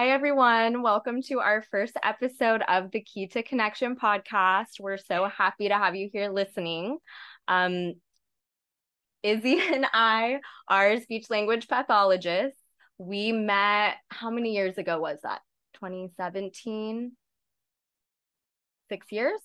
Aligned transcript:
Hi, 0.00 0.10
everyone. 0.10 0.82
Welcome 0.82 1.22
to 1.22 1.40
our 1.40 1.60
first 1.60 1.94
episode 2.04 2.62
of 2.68 2.92
the 2.92 3.00
Key 3.00 3.26
to 3.28 3.42
Connection 3.42 3.96
podcast. 3.96 4.78
We're 4.78 4.96
so 4.96 5.26
happy 5.26 5.66
to 5.66 5.74
have 5.74 5.96
you 5.96 6.08
here 6.12 6.30
listening. 6.30 6.98
Um, 7.48 7.94
Izzy 9.24 9.58
and 9.74 9.86
I 9.92 10.38
are 10.68 11.00
speech 11.00 11.30
language 11.30 11.66
pathologists. 11.66 12.60
We 12.98 13.32
met, 13.32 13.96
how 14.08 14.30
many 14.30 14.54
years 14.54 14.78
ago 14.78 15.00
was 15.00 15.18
that? 15.24 15.40
2017? 15.80 17.10
Six 18.88 19.06
years? 19.10 19.40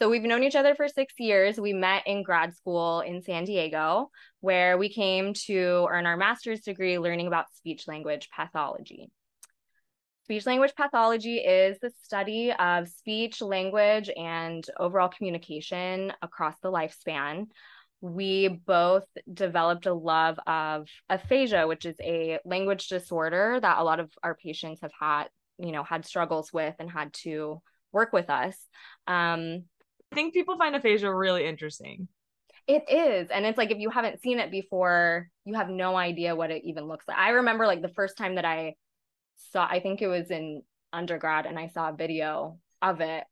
So 0.00 0.10
we've 0.10 0.22
known 0.22 0.42
each 0.42 0.56
other 0.56 0.74
for 0.74 0.88
six 0.88 1.14
years. 1.16 1.60
We 1.60 1.74
met 1.74 2.08
in 2.08 2.24
grad 2.24 2.56
school 2.56 3.02
in 3.02 3.22
San 3.22 3.44
Diego, 3.44 4.10
where 4.40 4.76
we 4.78 4.88
came 4.88 5.32
to 5.46 5.86
earn 5.88 6.06
our 6.06 6.16
master's 6.16 6.62
degree 6.62 6.98
learning 6.98 7.28
about 7.28 7.54
speech 7.54 7.86
language 7.86 8.30
pathology. 8.34 9.12
Speech 10.30 10.46
language 10.46 10.76
pathology 10.76 11.38
is 11.38 11.76
the 11.80 11.90
study 12.04 12.52
of 12.52 12.86
speech, 12.86 13.42
language, 13.42 14.08
and 14.16 14.64
overall 14.78 15.08
communication 15.08 16.12
across 16.22 16.54
the 16.62 16.70
lifespan. 16.70 17.46
We 18.00 18.46
both 18.46 19.08
developed 19.34 19.86
a 19.86 19.92
love 19.92 20.38
of 20.46 20.86
aphasia, 21.08 21.66
which 21.66 21.84
is 21.84 21.96
a 22.00 22.38
language 22.44 22.86
disorder 22.86 23.58
that 23.60 23.78
a 23.78 23.82
lot 23.82 23.98
of 23.98 24.08
our 24.22 24.36
patients 24.36 24.82
have 24.82 24.92
had, 25.00 25.24
you 25.58 25.72
know, 25.72 25.82
had 25.82 26.06
struggles 26.06 26.52
with 26.52 26.76
and 26.78 26.88
had 26.88 27.12
to 27.24 27.60
work 27.90 28.12
with 28.12 28.30
us. 28.30 28.56
Um, 29.08 29.64
I 30.12 30.14
think 30.14 30.32
people 30.32 30.58
find 30.58 30.76
aphasia 30.76 31.12
really 31.12 31.44
interesting. 31.44 32.06
It 32.68 32.84
is. 32.88 33.30
And 33.30 33.44
it's 33.46 33.58
like 33.58 33.72
if 33.72 33.78
you 33.78 33.90
haven't 33.90 34.22
seen 34.22 34.38
it 34.38 34.52
before, 34.52 35.28
you 35.44 35.54
have 35.54 35.70
no 35.70 35.96
idea 35.96 36.36
what 36.36 36.52
it 36.52 36.62
even 36.66 36.84
looks 36.84 37.08
like. 37.08 37.18
I 37.18 37.30
remember 37.30 37.66
like 37.66 37.82
the 37.82 37.88
first 37.88 38.16
time 38.16 38.36
that 38.36 38.44
I 38.44 38.74
saw 39.52 39.66
I 39.66 39.80
think 39.80 40.02
it 40.02 40.08
was 40.08 40.30
in 40.30 40.62
undergrad 40.92 41.46
and 41.46 41.58
I 41.58 41.68
saw 41.68 41.90
a 41.90 41.96
video 41.96 42.58
of 42.82 43.00
it. 43.00 43.24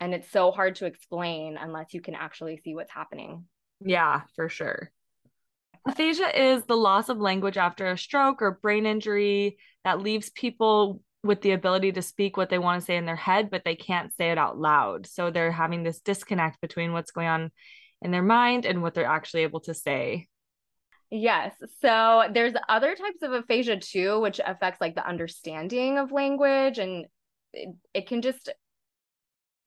And 0.00 0.12
it's 0.12 0.30
so 0.30 0.50
hard 0.50 0.76
to 0.76 0.86
explain 0.86 1.56
unless 1.56 1.94
you 1.94 2.00
can 2.00 2.14
actually 2.14 2.60
see 2.62 2.74
what's 2.74 2.90
happening. 2.90 3.44
Yeah, 3.80 4.22
for 4.34 4.48
sure. 4.48 4.90
Aphasia 5.86 6.54
is 6.54 6.64
the 6.64 6.76
loss 6.76 7.08
of 7.08 7.18
language 7.18 7.56
after 7.56 7.86
a 7.86 7.98
stroke 7.98 8.42
or 8.42 8.58
brain 8.62 8.86
injury 8.86 9.58
that 9.84 10.00
leaves 10.00 10.30
people 10.30 11.00
with 11.22 11.40
the 11.42 11.52
ability 11.52 11.92
to 11.92 12.02
speak 12.02 12.36
what 12.36 12.50
they 12.50 12.58
want 12.58 12.80
to 12.80 12.84
say 12.84 12.96
in 12.96 13.06
their 13.06 13.16
head, 13.16 13.50
but 13.50 13.62
they 13.64 13.76
can't 13.76 14.14
say 14.14 14.30
it 14.30 14.38
out 14.38 14.58
loud. 14.58 15.06
So 15.06 15.30
they're 15.30 15.52
having 15.52 15.82
this 15.82 16.00
disconnect 16.00 16.60
between 16.60 16.92
what's 16.92 17.12
going 17.12 17.28
on 17.28 17.50
in 18.02 18.10
their 18.10 18.22
mind 18.22 18.66
and 18.66 18.82
what 18.82 18.94
they're 18.94 19.06
actually 19.06 19.42
able 19.42 19.60
to 19.60 19.74
say. 19.74 20.26
Yes. 21.10 21.54
So 21.80 22.24
there's 22.32 22.54
other 22.68 22.94
types 22.94 23.22
of 23.22 23.32
aphasia 23.32 23.76
too, 23.78 24.20
which 24.20 24.40
affects 24.44 24.80
like 24.80 24.94
the 24.94 25.06
understanding 25.06 25.98
of 25.98 26.12
language 26.12 26.78
and 26.78 27.06
it, 27.52 27.74
it 27.92 28.06
can 28.08 28.22
just 28.22 28.50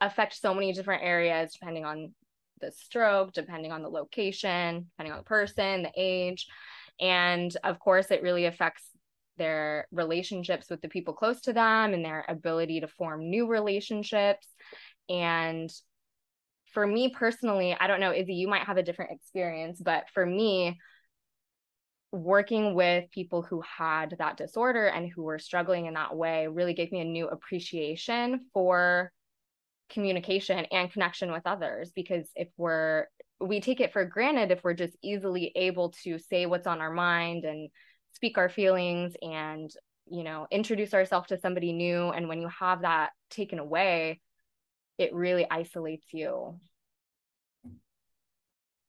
affect 0.01 0.35
so 0.35 0.53
many 0.53 0.73
different 0.73 1.03
areas 1.03 1.53
depending 1.53 1.85
on 1.85 2.13
the 2.59 2.71
stroke, 2.71 3.33
depending 3.33 3.71
on 3.71 3.81
the 3.81 3.89
location, 3.89 4.87
depending 4.91 5.13
on 5.13 5.19
the 5.19 5.23
person, 5.23 5.83
the 5.83 5.91
age. 5.95 6.47
And 6.99 7.55
of 7.63 7.79
course, 7.79 8.11
it 8.11 8.23
really 8.23 8.45
affects 8.45 8.83
their 9.37 9.87
relationships 9.91 10.69
with 10.69 10.81
the 10.81 10.89
people 10.89 11.13
close 11.13 11.41
to 11.41 11.53
them 11.53 11.93
and 11.93 12.03
their 12.03 12.25
ability 12.27 12.81
to 12.81 12.87
form 12.87 13.29
new 13.29 13.47
relationships. 13.47 14.47
And 15.07 15.69
for 16.73 16.85
me 16.85 17.09
personally, 17.09 17.77
I 17.79 17.87
don't 17.87 17.99
know, 17.99 18.13
Izzy, 18.13 18.33
you 18.33 18.47
might 18.47 18.63
have 18.65 18.77
a 18.77 18.83
different 18.83 19.11
experience, 19.11 19.79
but 19.79 20.05
for 20.13 20.25
me, 20.25 20.79
working 22.11 22.73
with 22.73 23.09
people 23.11 23.41
who 23.41 23.61
had 23.61 24.15
that 24.19 24.37
disorder 24.37 24.87
and 24.87 25.11
who 25.11 25.23
were 25.23 25.39
struggling 25.39 25.85
in 25.87 25.93
that 25.95 26.15
way 26.15 26.47
really 26.47 26.73
gave 26.73 26.91
me 26.91 27.01
a 27.01 27.05
new 27.05 27.27
appreciation 27.27 28.45
for 28.53 29.11
communication 29.89 30.65
and 30.71 30.91
connection 30.91 31.31
with 31.31 31.45
others 31.45 31.91
because 31.95 32.29
if 32.35 32.49
we're 32.57 33.05
we 33.39 33.61
take 33.61 33.79
it 33.79 33.93
for 33.93 34.03
granted 34.03 34.51
if 34.51 34.63
we're 34.63 34.73
just 34.73 34.97
easily 35.01 35.51
able 35.55 35.91
to 36.03 36.17
say 36.17 36.45
what's 36.45 36.67
on 36.67 36.81
our 36.81 36.91
mind 36.91 37.45
and 37.45 37.69
speak 38.13 38.37
our 38.37 38.49
feelings 38.49 39.13
and 39.21 39.69
you 40.09 40.23
know 40.23 40.47
introduce 40.51 40.93
ourselves 40.93 41.27
to 41.27 41.39
somebody 41.39 41.73
new. 41.73 42.09
And 42.09 42.27
when 42.27 42.41
you 42.41 42.49
have 42.59 42.81
that 42.81 43.11
taken 43.29 43.59
away 43.59 44.19
it 44.97 45.13
really 45.13 45.45
isolates 45.49 46.07
you. 46.11 46.59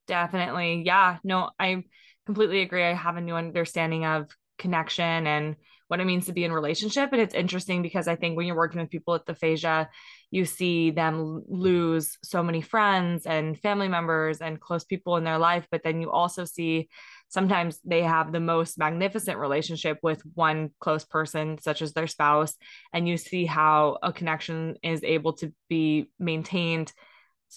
Definitely. 0.07 0.83
Yeah. 0.87 1.19
No 1.23 1.51
i 1.59 1.85
completely 2.29 2.61
agree. 2.61 2.85
I 2.85 2.93
have 2.93 3.17
a 3.17 3.23
new 3.23 3.37
understanding 3.37 4.05
of 4.05 4.29
connection 4.59 5.27
and 5.27 5.57
what 5.87 5.99
it 5.99 6.05
means 6.05 6.27
to 6.27 6.35
be 6.35 6.45
in 6.45 6.53
relationship. 6.53 7.09
And 7.13 7.23
it's 7.23 7.35
interesting 7.35 7.81
because 7.81 8.07
i 8.07 8.17
think 8.17 8.37
when 8.37 8.47
you're 8.47 8.63
working 8.65 8.81
with 8.81 8.91
people 8.91 9.15
with 9.15 9.27
aphasia 9.27 9.89
you 10.31 10.45
see 10.45 10.91
them 10.91 11.43
lose 11.49 12.19
so 12.23 12.43
many 12.43 12.61
friends 12.61 13.25
and 13.25 13.59
family 13.59 13.89
members 13.89 14.41
and 14.41 14.61
close 14.61 14.85
people 14.85 15.17
in 15.17 15.25
their 15.25 15.39
life. 15.39 15.67
But 15.71 15.83
then 15.83 16.03
you 16.03 16.11
also 16.11 16.45
see 16.45 16.89
sometimes 17.29 17.81
they 17.85 18.03
have 18.03 18.31
the 18.31 18.41
most 18.41 18.79
magnificent 18.79 19.39
relationship 19.39 19.99
with 20.03 20.21
one 20.35 20.71
close 20.81 21.05
person 21.05 21.59
such 21.61 21.81
as 21.81 21.93
their 21.93 22.07
spouse. 22.07 22.55
And 22.93 23.09
you 23.09 23.17
see 23.17 23.47
how 23.47 23.99
a 24.03 24.13
connection 24.13 24.77
is 24.83 25.03
able 25.03 25.33
to 25.35 25.53
be 25.71 26.11
maintained 26.19 26.93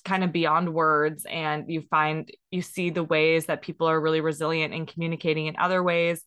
kind 0.05 0.23
of 0.23 0.31
beyond 0.31 0.73
words 0.73 1.25
and 1.29 1.65
you 1.69 1.81
find 1.81 2.31
you 2.49 2.61
see 2.61 2.89
the 2.89 3.03
ways 3.03 3.47
that 3.47 3.61
people 3.61 3.87
are 3.87 3.99
really 3.99 4.21
resilient 4.21 4.73
in 4.73 4.85
communicating 4.85 5.47
in 5.47 5.55
other 5.57 5.83
ways 5.83 6.23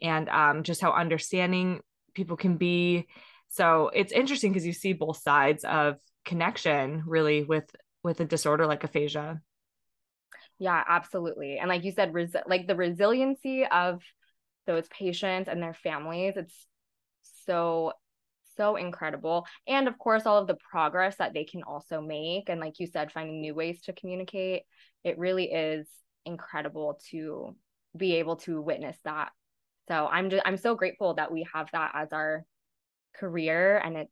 and 0.00 0.28
um, 0.28 0.62
just 0.62 0.80
how 0.80 0.92
understanding 0.92 1.80
people 2.14 2.36
can 2.36 2.56
be. 2.56 3.06
So 3.48 3.90
it's 3.92 4.12
interesting 4.12 4.52
because 4.52 4.66
you 4.66 4.72
see 4.72 4.92
both 4.92 5.20
sides 5.20 5.64
of 5.64 5.96
connection 6.24 7.02
really 7.06 7.42
with 7.42 7.64
with 8.04 8.20
a 8.20 8.24
disorder 8.24 8.66
like 8.66 8.84
aphasia. 8.84 9.40
Yeah 10.58 10.82
absolutely 10.88 11.58
and 11.58 11.68
like 11.68 11.84
you 11.84 11.92
said 11.92 12.14
res- 12.14 12.36
like 12.46 12.66
the 12.66 12.76
resiliency 12.76 13.64
of 13.66 14.02
those 14.66 14.86
patients 14.88 15.48
and 15.48 15.62
their 15.62 15.74
families 15.74 16.34
it's 16.36 16.66
so 17.46 17.92
so 18.58 18.76
incredible. 18.76 19.46
And 19.66 19.88
of 19.88 19.96
course, 19.98 20.26
all 20.26 20.36
of 20.36 20.46
the 20.46 20.58
progress 20.70 21.16
that 21.16 21.32
they 21.32 21.44
can 21.44 21.62
also 21.62 22.02
make. 22.02 22.50
And 22.50 22.60
like 22.60 22.78
you 22.78 22.86
said, 22.86 23.10
finding 23.10 23.40
new 23.40 23.54
ways 23.54 23.80
to 23.82 23.94
communicate. 23.94 24.64
It 25.04 25.18
really 25.18 25.50
is 25.50 25.86
incredible 26.26 27.00
to 27.10 27.56
be 27.96 28.16
able 28.16 28.36
to 28.36 28.60
witness 28.60 28.98
that. 29.04 29.30
So 29.88 30.06
I'm 30.06 30.28
just 30.28 30.42
I'm 30.44 30.58
so 30.58 30.74
grateful 30.74 31.14
that 31.14 31.32
we 31.32 31.46
have 31.54 31.68
that 31.72 31.92
as 31.94 32.12
our 32.12 32.44
career 33.16 33.78
and 33.78 33.96
it 33.96 34.08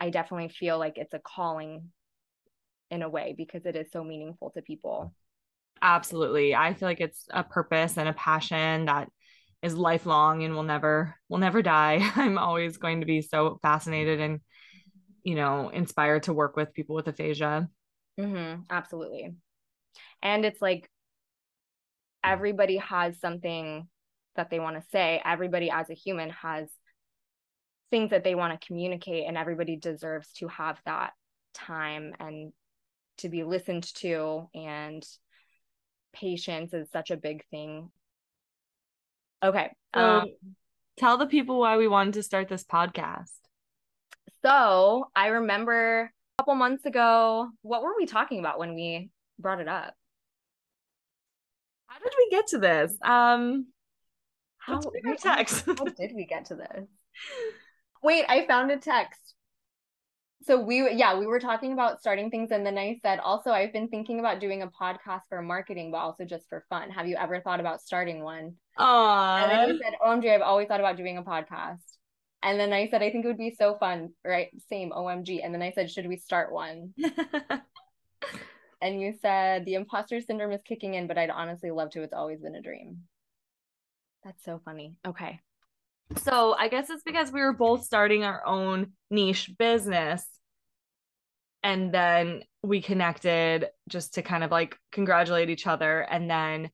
I 0.00 0.08
definitely 0.08 0.48
feel 0.48 0.78
like 0.78 0.96
it's 0.96 1.12
a 1.12 1.18
calling 1.18 1.90
in 2.90 3.02
a 3.02 3.08
way 3.08 3.34
because 3.36 3.66
it 3.66 3.76
is 3.76 3.88
so 3.92 4.02
meaningful 4.02 4.50
to 4.50 4.62
people. 4.62 5.12
Absolutely. 5.82 6.54
I 6.54 6.74
feel 6.74 6.88
like 6.88 7.00
it's 7.00 7.26
a 7.30 7.44
purpose 7.44 7.98
and 7.98 8.08
a 8.08 8.14
passion 8.14 8.86
that 8.86 9.10
is 9.62 9.74
lifelong 9.74 10.42
and 10.42 10.54
will 10.54 10.62
never 10.62 11.14
will 11.28 11.38
never 11.38 11.62
die. 11.62 11.98
I'm 12.16 12.38
always 12.38 12.76
going 12.76 13.00
to 13.00 13.06
be 13.06 13.22
so 13.22 13.58
fascinated 13.62 14.20
and 14.20 14.40
you 15.22 15.34
know 15.34 15.68
inspired 15.68 16.24
to 16.24 16.32
work 16.32 16.56
with 16.56 16.72
people 16.72 16.96
with 16.96 17.08
aphasia. 17.08 17.68
Mm-hmm, 18.18 18.62
absolutely, 18.70 19.34
and 20.22 20.44
it's 20.44 20.62
like 20.62 20.88
everybody 22.22 22.76
has 22.78 23.18
something 23.20 23.88
that 24.36 24.50
they 24.50 24.60
want 24.60 24.76
to 24.76 24.88
say. 24.90 25.20
Everybody 25.24 25.70
as 25.70 25.90
a 25.90 25.94
human 25.94 26.30
has 26.30 26.68
things 27.90 28.10
that 28.10 28.24
they 28.24 28.34
want 28.34 28.58
to 28.58 28.66
communicate, 28.66 29.26
and 29.26 29.36
everybody 29.36 29.76
deserves 29.76 30.32
to 30.34 30.48
have 30.48 30.78
that 30.86 31.12
time 31.54 32.14
and 32.18 32.52
to 33.18 33.28
be 33.28 33.44
listened 33.44 33.82
to 33.94 34.48
and 34.54 35.04
patience 36.12 36.72
is 36.72 36.90
such 36.90 37.10
a 37.10 37.16
big 37.16 37.44
thing 37.50 37.90
Okay. 39.42 39.70
So 39.94 40.00
um, 40.00 40.26
tell 40.98 41.16
the 41.16 41.26
people 41.26 41.58
why 41.58 41.76
we 41.76 41.88
wanted 41.88 42.14
to 42.14 42.22
start 42.22 42.48
this 42.48 42.64
podcast. 42.64 43.32
So 44.42 45.08
I 45.14 45.28
remember 45.28 46.12
a 46.38 46.42
couple 46.42 46.54
months 46.54 46.84
ago, 46.86 47.48
what 47.62 47.82
were 47.82 47.94
we 47.96 48.06
talking 48.06 48.38
about 48.38 48.58
when 48.58 48.74
we 48.74 49.10
brought 49.38 49.60
it 49.60 49.68
up? 49.68 49.94
How 51.86 51.98
did 51.98 52.12
we 52.16 52.30
get 52.30 52.46
to 52.48 52.58
this? 52.58 52.94
Um 53.02 53.66
how, 54.58 54.80
text. 55.18 55.64
how 55.66 55.74
did 55.74 56.12
we 56.14 56.26
get 56.26 56.46
to 56.46 56.54
this? 56.54 56.86
Wait, 58.02 58.24
I 58.28 58.46
found 58.46 58.70
a 58.70 58.76
text 58.76 59.34
so 60.42 60.58
we 60.58 60.90
yeah 60.92 61.18
we 61.18 61.26
were 61.26 61.40
talking 61.40 61.72
about 61.72 62.00
starting 62.00 62.30
things 62.30 62.50
and 62.50 62.64
then 62.64 62.78
i 62.78 62.98
said 63.02 63.18
also 63.20 63.50
i've 63.50 63.72
been 63.72 63.88
thinking 63.88 64.20
about 64.20 64.40
doing 64.40 64.62
a 64.62 64.68
podcast 64.68 65.22
for 65.28 65.42
marketing 65.42 65.90
but 65.90 65.98
also 65.98 66.24
just 66.24 66.48
for 66.48 66.64
fun. 66.68 66.90
Have 66.90 67.06
you 67.06 67.16
ever 67.16 67.40
thought 67.40 67.60
about 67.60 67.80
starting 67.80 68.22
one? 68.22 68.54
Aww. 68.78 69.42
and 69.42 69.50
then 69.50 69.68
you 69.68 69.80
said 69.82 69.94
omg 70.04 70.28
i've 70.28 70.40
always 70.40 70.68
thought 70.68 70.80
about 70.80 70.96
doing 70.96 71.18
a 71.18 71.22
podcast. 71.22 71.78
And 72.42 72.58
then 72.58 72.72
i 72.72 72.88
said 72.88 73.02
i 73.02 73.10
think 73.10 73.24
it 73.24 73.28
would 73.28 73.36
be 73.38 73.54
so 73.58 73.76
fun 73.78 74.10
right? 74.24 74.48
Same 74.68 74.90
omg 74.90 75.44
and 75.44 75.52
then 75.54 75.62
i 75.62 75.72
said 75.72 75.90
should 75.90 76.08
we 76.08 76.16
start 76.16 76.52
one? 76.52 76.94
And 78.82 78.98
you 78.98 79.12
said 79.20 79.66
the 79.66 79.74
imposter 79.74 80.22
syndrome 80.22 80.52
is 80.52 80.62
kicking 80.62 80.94
in 80.94 81.06
but 81.06 81.18
i'd 81.18 81.28
honestly 81.28 81.70
love 81.70 81.90
to. 81.90 82.02
It's 82.02 82.14
always 82.14 82.40
been 82.40 82.54
a 82.54 82.62
dream. 82.62 83.00
That's 84.24 84.42
so 84.42 84.58
funny. 84.64 84.94
Okay 85.06 85.40
So 86.16 86.54
I 86.58 86.68
guess 86.68 86.90
it's 86.90 87.02
because 87.02 87.32
we 87.32 87.40
were 87.40 87.52
both 87.52 87.84
starting 87.84 88.24
our 88.24 88.44
own 88.46 88.92
niche 89.10 89.50
business. 89.58 90.24
And 91.62 91.92
then 91.92 92.42
we 92.62 92.80
connected 92.80 93.68
just 93.88 94.14
to 94.14 94.22
kind 94.22 94.42
of 94.42 94.50
like 94.50 94.78
congratulate 94.92 95.50
each 95.50 95.66
other. 95.66 96.00
And 96.00 96.30
then 96.30 96.70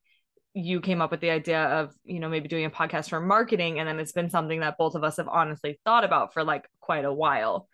you 0.55 0.81
came 0.81 1.03
up 1.03 1.11
with 1.11 1.21
the 1.21 1.31
idea 1.31 1.63
of, 1.65 1.93
you 2.05 2.19
know, 2.19 2.29
maybe 2.29 2.49
doing 2.49 2.65
a 2.65 2.71
podcast 2.71 3.11
for 3.11 3.21
marketing. 3.21 3.79
And 3.79 3.89
then 3.89 3.99
it's 3.99 4.13
been 4.13 4.31
something 4.31 4.61
that 4.61 4.79
both 4.79 4.95
of 4.95 5.05
us 5.05 5.19
have 5.19 5.29
honestly 5.29 5.81
thought 5.85 6.05
about 6.05 6.33
for 6.33 6.45
like 6.45 6.67
quite 6.81 7.05
a 7.05 7.13
while. 7.13 7.69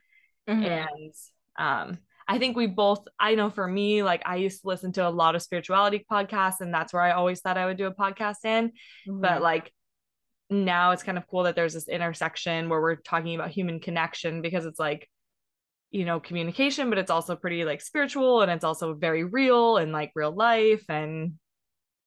Mm-hmm. 0.49 0.65
And 0.65 1.13
um, 1.59 1.99
I 2.27 2.39
think 2.39 2.57
we 2.57 2.67
both, 2.67 3.07
I 3.21 3.35
know 3.35 3.51
for 3.51 3.67
me, 3.67 4.03
like 4.03 4.23
I 4.25 4.37
used 4.37 4.63
to 4.63 4.69
listen 4.69 4.93
to 4.93 5.07
a 5.07 5.11
lot 5.11 5.35
of 5.35 5.43
spirituality 5.43 6.05
podcasts, 6.11 6.61
and 6.61 6.73
that's 6.73 6.93
where 6.93 7.03
I 7.03 7.13
always 7.13 7.41
thought 7.41 7.59
I 7.59 7.67
would 7.67 7.77
do 7.77 7.87
a 7.87 7.95
podcast 7.95 8.45
in. 8.45 8.69
Mm-hmm. 8.69 9.21
But 9.21 9.43
like 9.43 9.73
now 10.53 10.93
it's 10.93 11.03
kind 11.03 11.19
of 11.19 11.27
cool 11.29 11.45
that 11.45 11.57
there's 11.57 11.75
this 11.75 11.89
intersection 11.89 12.69
where 12.69 12.81
we're 12.81 12.97
talking 12.97 13.35
about 13.35 13.51
human 13.51 13.81
connection 13.81 14.43
because 14.43 14.67
it's 14.67 14.79
like 14.79 15.09
you 15.91 16.05
know 16.05 16.21
communication 16.21 16.89
but 16.89 16.99
it's 16.99 17.11
also 17.11 17.37
pretty 17.37 17.65
like 17.65 17.81
spiritual 17.81 18.41
and 18.41 18.51
it's 18.51 18.65
also 18.65 18.95
very 18.95 19.25
real 19.25 19.77
and 19.77 19.93
like 19.93 20.11
real 20.15 20.35
life 20.35 20.85
and 20.89 21.35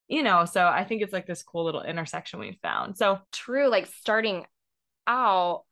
you 0.08 0.22
know 0.22 0.44
so 0.44 0.66
i 0.66 0.84
think 0.84 1.02
it's 1.02 1.12
like 1.12 1.26
this 1.26 1.42
cool 1.42 1.64
little 1.64 1.82
intersection 1.82 2.40
we 2.40 2.58
found. 2.62 2.96
So 2.96 3.18
true 3.32 3.68
like 3.68 3.86
starting 3.86 4.44
out 5.06 5.62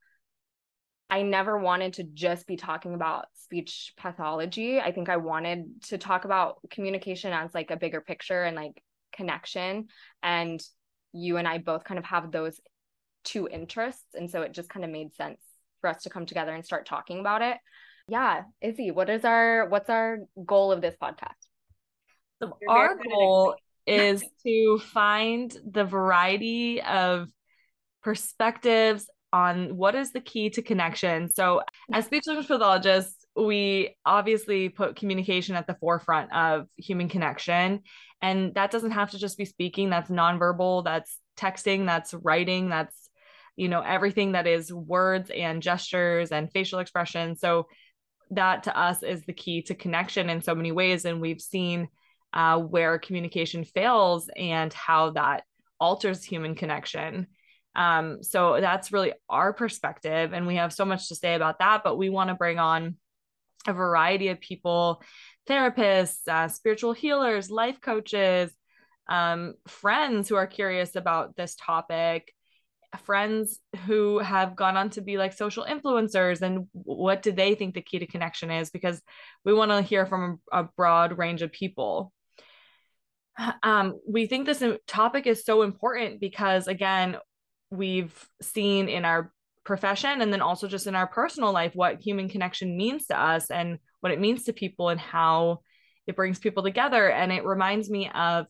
i 1.10 1.22
never 1.22 1.58
wanted 1.58 1.94
to 1.94 2.04
just 2.04 2.46
be 2.46 2.56
talking 2.56 2.94
about 2.94 3.26
speech 3.34 3.92
pathology. 3.96 4.80
I 4.80 4.92
think 4.92 5.08
i 5.08 5.16
wanted 5.16 5.82
to 5.88 5.98
talk 5.98 6.24
about 6.24 6.58
communication 6.70 7.32
as 7.32 7.54
like 7.54 7.70
a 7.70 7.76
bigger 7.76 8.00
picture 8.00 8.42
and 8.42 8.56
like 8.56 8.82
connection. 9.14 9.88
And 10.22 10.60
you 11.14 11.38
and 11.38 11.49
I 11.49 11.58
both 11.58 11.84
kind 11.84 11.99
of 11.99 12.05
have 12.05 12.31
those 12.31 12.61
two 13.25 13.49
interests. 13.49 14.05
And 14.14 14.31
so 14.31 14.43
it 14.43 14.52
just 14.52 14.69
kind 14.69 14.84
of 14.84 14.90
made 14.90 15.14
sense 15.14 15.40
for 15.81 15.88
us 15.88 16.02
to 16.02 16.11
come 16.11 16.26
together 16.26 16.55
and 16.55 16.64
start 16.64 16.87
talking 16.87 17.20
about 17.20 17.40
it. 17.40 17.56
Yeah, 18.08 18.43
Izzy, 18.61 18.90
what 18.90 19.08
is 19.08 19.25
our 19.25 19.66
what's 19.69 19.88
our 19.88 20.19
goal 20.44 20.72
of 20.72 20.82
this 20.82 20.94
podcast? 21.00 21.31
So 22.43 22.58
our 22.69 22.96
goal 22.96 23.55
is 23.87 24.22
to 24.44 24.78
find 24.78 25.56
the 25.70 25.84
variety 25.84 26.82
of 26.82 27.28
perspectives 28.02 29.06
on 29.32 29.76
what 29.76 29.94
is 29.94 30.12
the 30.12 30.20
key 30.20 30.50
to 30.50 30.62
connection. 30.62 31.32
So 31.32 31.62
as 31.93 32.06
speech 32.06 32.25
language 32.26 32.46
pathologists, 32.46 33.25
we 33.34 33.96
obviously 34.06 34.69
put 34.69 34.96
communication 34.96 35.56
at 35.56 35.67
the 35.67 35.76
forefront 35.81 36.32
of 36.32 36.67
human 36.76 37.08
connection. 37.08 37.81
And 38.24 38.54
that 38.54 38.70
doesn't 38.70 38.92
have 38.92 39.10
to 39.10 39.18
just 39.18 39.36
be 39.36 39.44
speaking, 39.44 39.90
that's 39.90 40.10
nonverbal, 40.10 40.82
that's 40.82 41.18
texting, 41.36 41.84
that's 41.84 42.14
writing, 42.14 42.70
that's, 42.70 43.10
you 43.54 43.68
know, 43.68 43.82
everything 43.82 44.32
that 44.32 44.46
is 44.46 44.72
words 44.72 45.30
and 45.30 45.62
gestures 45.62 46.32
and 46.32 46.50
facial 46.50 46.78
expression. 46.78 47.36
So 47.36 47.66
that 48.30 48.62
to 48.62 48.74
us 48.74 49.02
is 49.02 49.26
the 49.26 49.34
key 49.34 49.60
to 49.64 49.74
connection 49.74 50.30
in 50.30 50.40
so 50.40 50.54
many 50.54 50.72
ways. 50.72 51.04
And 51.04 51.20
we've 51.20 51.40
seen 51.40 51.88
uh, 52.32 52.58
where 52.58 52.98
communication 52.98 53.62
fails 53.62 54.30
and 54.34 54.72
how 54.72 55.10
that 55.10 55.42
alters 55.78 56.24
human 56.24 56.54
connection. 56.54 57.26
Um, 57.76 58.22
so 58.22 58.58
that's 58.58 58.90
really 58.90 59.12
our 59.28 59.52
perspective. 59.52 60.32
And 60.32 60.46
we 60.46 60.56
have 60.56 60.72
so 60.72 60.86
much 60.86 61.08
to 61.08 61.14
say 61.14 61.34
about 61.34 61.58
that, 61.58 61.84
but 61.84 61.98
we 61.98 62.08
want 62.08 62.28
to 62.30 62.34
bring 62.34 62.58
on 62.58 62.96
a 63.66 63.74
variety 63.74 64.28
of 64.28 64.40
people 64.40 65.02
therapists, 65.49 66.26
uh, 66.29 66.49
spiritual 66.49 66.93
healers, 66.93 67.50
life 67.50 67.81
coaches, 67.81 68.50
um, 69.08 69.55
friends 69.69 70.29
who 70.29 70.37
are 70.37 70.46
curious 70.46 70.96
about 70.96 71.37
this 71.37 71.55
topic, 71.56 72.32
friends 73.05 73.58
who 73.87 74.19
have 74.19 74.56
gone 74.56 74.76
on 74.76 74.91
to 74.91 75.00
be 75.00 75.19
like 75.19 75.32
social 75.32 75.64
influencers 75.64 76.43
and 76.43 76.67
what 76.73 77.23
do 77.23 77.32
they 77.32 77.55
think 77.55 77.75
the 77.75 77.82
key 77.82 77.99
to 77.99 78.06
connection 78.06 78.50
is? 78.50 78.70
Because 78.70 79.00
we 79.44 79.52
want 79.52 79.70
to 79.70 79.82
hear 79.82 80.06
from 80.06 80.41
a, 80.52 80.64
broad 80.76 81.19
range 81.19 81.43
of 81.43 81.52
people. 81.52 82.12
Um, 83.64 83.99
we 84.08 84.26
think 84.26 84.46
this 84.46 84.62
topic 84.87 85.26
is 85.26 85.44
so 85.44 85.62
important 85.62 86.20
because 86.20 86.69
again 86.69 87.17
we've 87.70 88.14
seen 88.41 88.88
in 88.88 89.05
our 89.05 89.32
profession 89.64 90.20
and 90.20 90.32
then 90.32 90.41
also 90.41 90.69
just 90.69 90.87
in 90.87 90.94
our 90.94 91.08
personal 91.08 91.52
life 91.52 91.73
what 91.75 92.00
human 92.00 92.29
connection 92.29 92.76
means 92.76 93.06
to 93.06 93.20
us 93.20 93.50
and 93.50 93.79
what 94.04 94.12
it 94.12 94.20
means 94.20 94.44
to 94.44 94.52
people 94.52 94.90
and 94.90 95.00
how 95.00 95.62
it 96.06 96.14
brings 96.14 96.38
people 96.38 96.62
together 96.62 97.10
and 97.10 97.32
it 97.32 97.42
reminds 97.42 97.88
me 97.88 98.10
of 98.14 98.44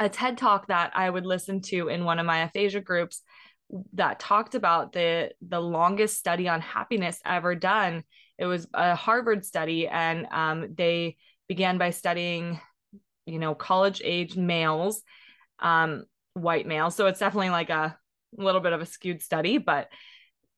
a 0.00 0.08
TED 0.08 0.38
talk 0.38 0.68
that 0.68 0.90
I 0.94 1.10
would 1.10 1.26
listen 1.26 1.60
to 1.66 1.88
in 1.88 2.06
one 2.06 2.18
of 2.18 2.24
my 2.24 2.38
aphasia 2.38 2.80
groups 2.80 3.20
that 3.92 4.18
talked 4.18 4.54
about 4.54 4.92
the 4.92 5.32
the 5.46 5.60
longest 5.60 6.16
study 6.16 6.48
on 6.48 6.62
happiness 6.62 7.20
ever 7.26 7.54
done. 7.54 8.04
It 8.38 8.46
was 8.46 8.66
a 8.72 8.94
Harvard 8.94 9.44
study, 9.44 9.86
and 9.86 10.26
um, 10.30 10.74
they 10.78 11.18
began 11.46 11.76
by 11.76 11.90
studying, 11.90 12.58
you 13.26 13.38
know, 13.38 13.54
college 13.54 14.00
age 14.02 14.34
males, 14.34 15.02
um, 15.58 16.04
white 16.32 16.66
males. 16.66 16.94
So 16.94 17.06
it's 17.06 17.20
definitely 17.20 17.50
like 17.50 17.68
a 17.68 17.98
little 18.32 18.62
bit 18.62 18.72
of 18.72 18.80
a 18.80 18.86
skewed 18.86 19.20
study, 19.20 19.58
but 19.58 19.88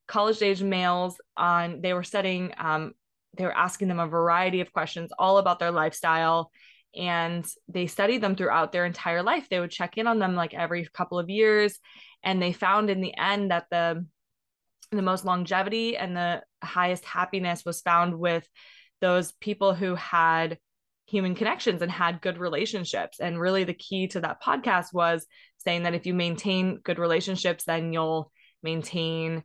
college 0.07 0.43
age 0.43 0.63
males 0.63 1.21
on 1.37 1.81
they 1.81 1.95
were 1.95 2.05
studying 2.05 2.53
um, 2.59 2.93
they 3.37 3.45
were 3.45 3.57
asking 3.57 3.89
them 3.89 4.01
a 4.01 4.07
variety 4.07 4.61
of 4.61 4.73
questions 4.73 5.13
all 5.19 5.39
about 5.39 5.59
their 5.59 5.71
lifestyle 5.71 6.51
and 6.95 7.47
they 7.69 7.87
studied 7.87 8.21
them 8.21 8.35
throughout 8.35 8.73
their 8.73 8.85
entire 8.85 9.23
life. 9.23 9.49
They 9.49 9.61
would 9.61 9.71
check 9.71 9.97
in 9.97 10.07
on 10.07 10.19
them 10.19 10.35
like 10.35 10.55
every 10.55 10.89
couple 10.93 11.19
of 11.19 11.31
years 11.31 11.79
and 12.23 12.43
they 12.43 12.53
found 12.53 12.91
in 12.91 13.01
the 13.01 13.17
end 13.17 13.51
that 13.51 13.67
the 13.71 14.07
the 14.93 15.03
most 15.03 15.25
longevity 15.25 15.97
and 15.97 16.17
the 16.17 16.43
highest 16.63 17.05
happiness 17.05 17.65
was 17.65 17.81
found 17.81 18.19
with 18.19 18.45
those 19.01 19.31
people 19.33 19.73
who 19.73 19.95
had 19.95 20.59
human 21.07 21.37
connections 21.37 21.81
and 21.81 21.91
had 21.91 22.21
good 22.21 22.39
relationships. 22.39 23.21
And 23.21 23.41
really 23.41 23.63
the 23.63 23.75
key 23.75 24.09
to 24.09 24.21
that 24.21 24.43
podcast 24.43 24.93
was 24.93 25.27
saying 25.59 25.85
that 25.85 25.95
if 25.95 26.07
you 26.07 26.15
maintain 26.15 26.81
good 26.83 26.99
relationships 26.99 27.65
then 27.65 27.93
you'll 27.93 28.33
maintain 28.63 29.45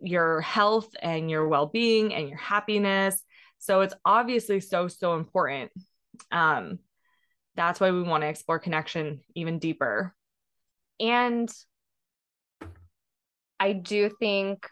your 0.00 0.40
health 0.40 0.88
and 1.00 1.30
your 1.30 1.48
well-being 1.48 2.14
and 2.14 2.28
your 2.28 2.38
happiness. 2.38 3.22
So 3.58 3.80
it's 3.80 3.94
obviously 4.04 4.60
so 4.60 4.88
so 4.88 5.14
important. 5.14 5.72
Um 6.30 6.78
that's 7.54 7.80
why 7.80 7.90
we 7.90 8.02
want 8.02 8.22
to 8.22 8.28
explore 8.28 8.58
connection 8.58 9.20
even 9.34 9.58
deeper. 9.58 10.14
And 11.00 11.50
i 13.58 13.72
do 13.72 14.10
think 14.20 14.68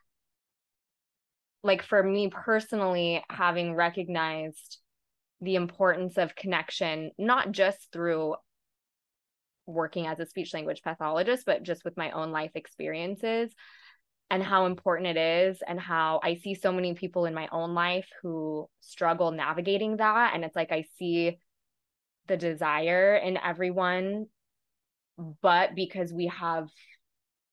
like 1.62 1.82
for 1.82 2.02
me 2.02 2.28
personally 2.28 3.24
having 3.30 3.74
recognized 3.74 4.78
the 5.40 5.56
importance 5.56 6.18
of 6.18 6.36
connection 6.36 7.10
not 7.18 7.52
just 7.52 7.88
through 7.92 8.34
working 9.66 10.06
as 10.06 10.20
a 10.20 10.26
speech 10.26 10.52
language 10.52 10.82
pathologist 10.82 11.44
but 11.46 11.62
just 11.62 11.84
with 11.84 11.96
my 11.96 12.10
own 12.10 12.30
life 12.30 12.52
experiences 12.54 13.52
and 14.34 14.42
how 14.42 14.66
important 14.66 15.16
it 15.16 15.16
is 15.16 15.62
and 15.64 15.78
how 15.78 16.18
I 16.20 16.34
see 16.34 16.56
so 16.56 16.72
many 16.72 16.94
people 16.94 17.24
in 17.24 17.34
my 17.34 17.46
own 17.52 17.72
life 17.72 18.08
who 18.20 18.68
struggle 18.80 19.30
navigating 19.30 19.98
that 19.98 20.32
and 20.34 20.44
it's 20.44 20.56
like 20.56 20.72
I 20.72 20.86
see 20.98 21.38
the 22.26 22.36
desire 22.36 23.14
in 23.14 23.36
everyone 23.36 24.26
but 25.40 25.76
because 25.76 26.12
we 26.12 26.26
have 26.26 26.68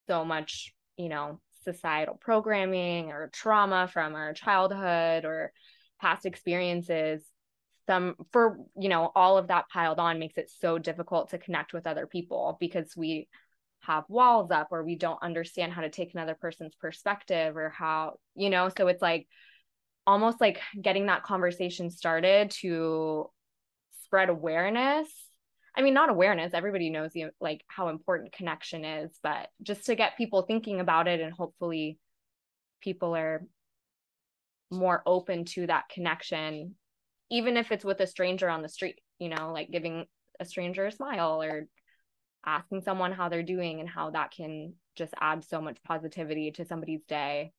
so 0.08 0.26
much 0.26 0.74
you 0.98 1.08
know 1.08 1.40
societal 1.64 2.16
programming 2.20 3.12
or 3.12 3.30
trauma 3.32 3.88
from 3.88 4.16
our 4.16 4.34
childhood 4.34 5.24
or 5.24 5.52
past 6.00 6.26
experiences 6.26 7.22
some 7.86 8.16
for 8.32 8.58
you 8.76 8.90
know 8.90 9.12
all 9.14 9.38
of 9.38 9.50
that 9.50 9.70
piled 9.70 10.00
on 10.00 10.18
makes 10.18 10.40
it 10.40 10.50
so 10.60 10.80
difficult 10.80 11.30
to 11.30 11.38
connect 11.38 11.74
with 11.74 11.86
other 11.86 12.08
people 12.08 12.58
because 12.60 12.98
we 12.98 13.28
have 13.82 14.04
walls 14.08 14.52
up 14.52 14.68
or 14.72 14.84
we 14.84 14.96
don't 14.96 15.22
understand 15.24 15.74
how 15.74 15.82
to 15.82 15.90
take 15.90 16.14
another 16.14 16.36
person's 16.36 16.76
perspective 16.76 17.58
or 17.58 17.70
how 17.70 18.20
you 18.36 18.50
know 18.50 18.70
so 18.78 18.88
it's 18.88 19.02
like 19.02 19.28
almost 20.06 20.40
like 20.42 20.60
getting 20.80 21.08
that 21.08 21.24
conversation 21.24 21.90
started 21.90 22.52
to 22.52 23.30
spread 24.04 24.30
awareness. 24.30 25.08
I 25.76 25.82
mean 25.82 25.94
not 25.94 26.10
awareness 26.10 26.54
everybody 26.54 26.90
knows 26.90 27.12
the, 27.14 27.28
like 27.40 27.64
how 27.68 27.88
important 27.88 28.34
connection 28.34 28.84
is 28.84 29.18
but 29.24 29.48
just 29.64 29.86
to 29.86 29.96
get 29.96 30.18
people 30.18 30.42
thinking 30.42 30.80
about 30.80 31.08
it 31.08 31.22
and 31.22 31.34
hopefully 31.34 31.98
people 32.82 33.16
are 33.16 33.46
more 34.70 35.02
open 35.06 35.46
to 35.46 35.68
that 35.68 35.88
connection 35.90 36.76
even 37.30 37.56
if 37.56 37.72
it's 37.72 37.86
with 37.86 38.02
a 38.02 38.08
stranger 38.08 38.50
on 38.50 38.62
the 38.62 38.70
street 38.70 39.00
you 39.18 39.30
know 39.30 39.54
like 39.54 39.72
giving 39.72 40.06
a 40.42 40.46
stranger 40.46 40.88
a 40.88 40.92
smile 40.92 41.42
or 41.42 41.68
asking 42.46 42.82
someone 42.82 43.12
how 43.12 43.30
they're 43.30 43.44
doing 43.44 43.80
and 43.80 43.90
how 43.90 44.10
that 44.12 44.32
can 44.32 44.74
just 44.96 45.14
add 45.20 45.44
so 45.44 45.62
much 45.62 45.78
positivity 45.84 46.52
to 46.52 46.66
somebody's 46.66 47.04
day. 47.08 47.54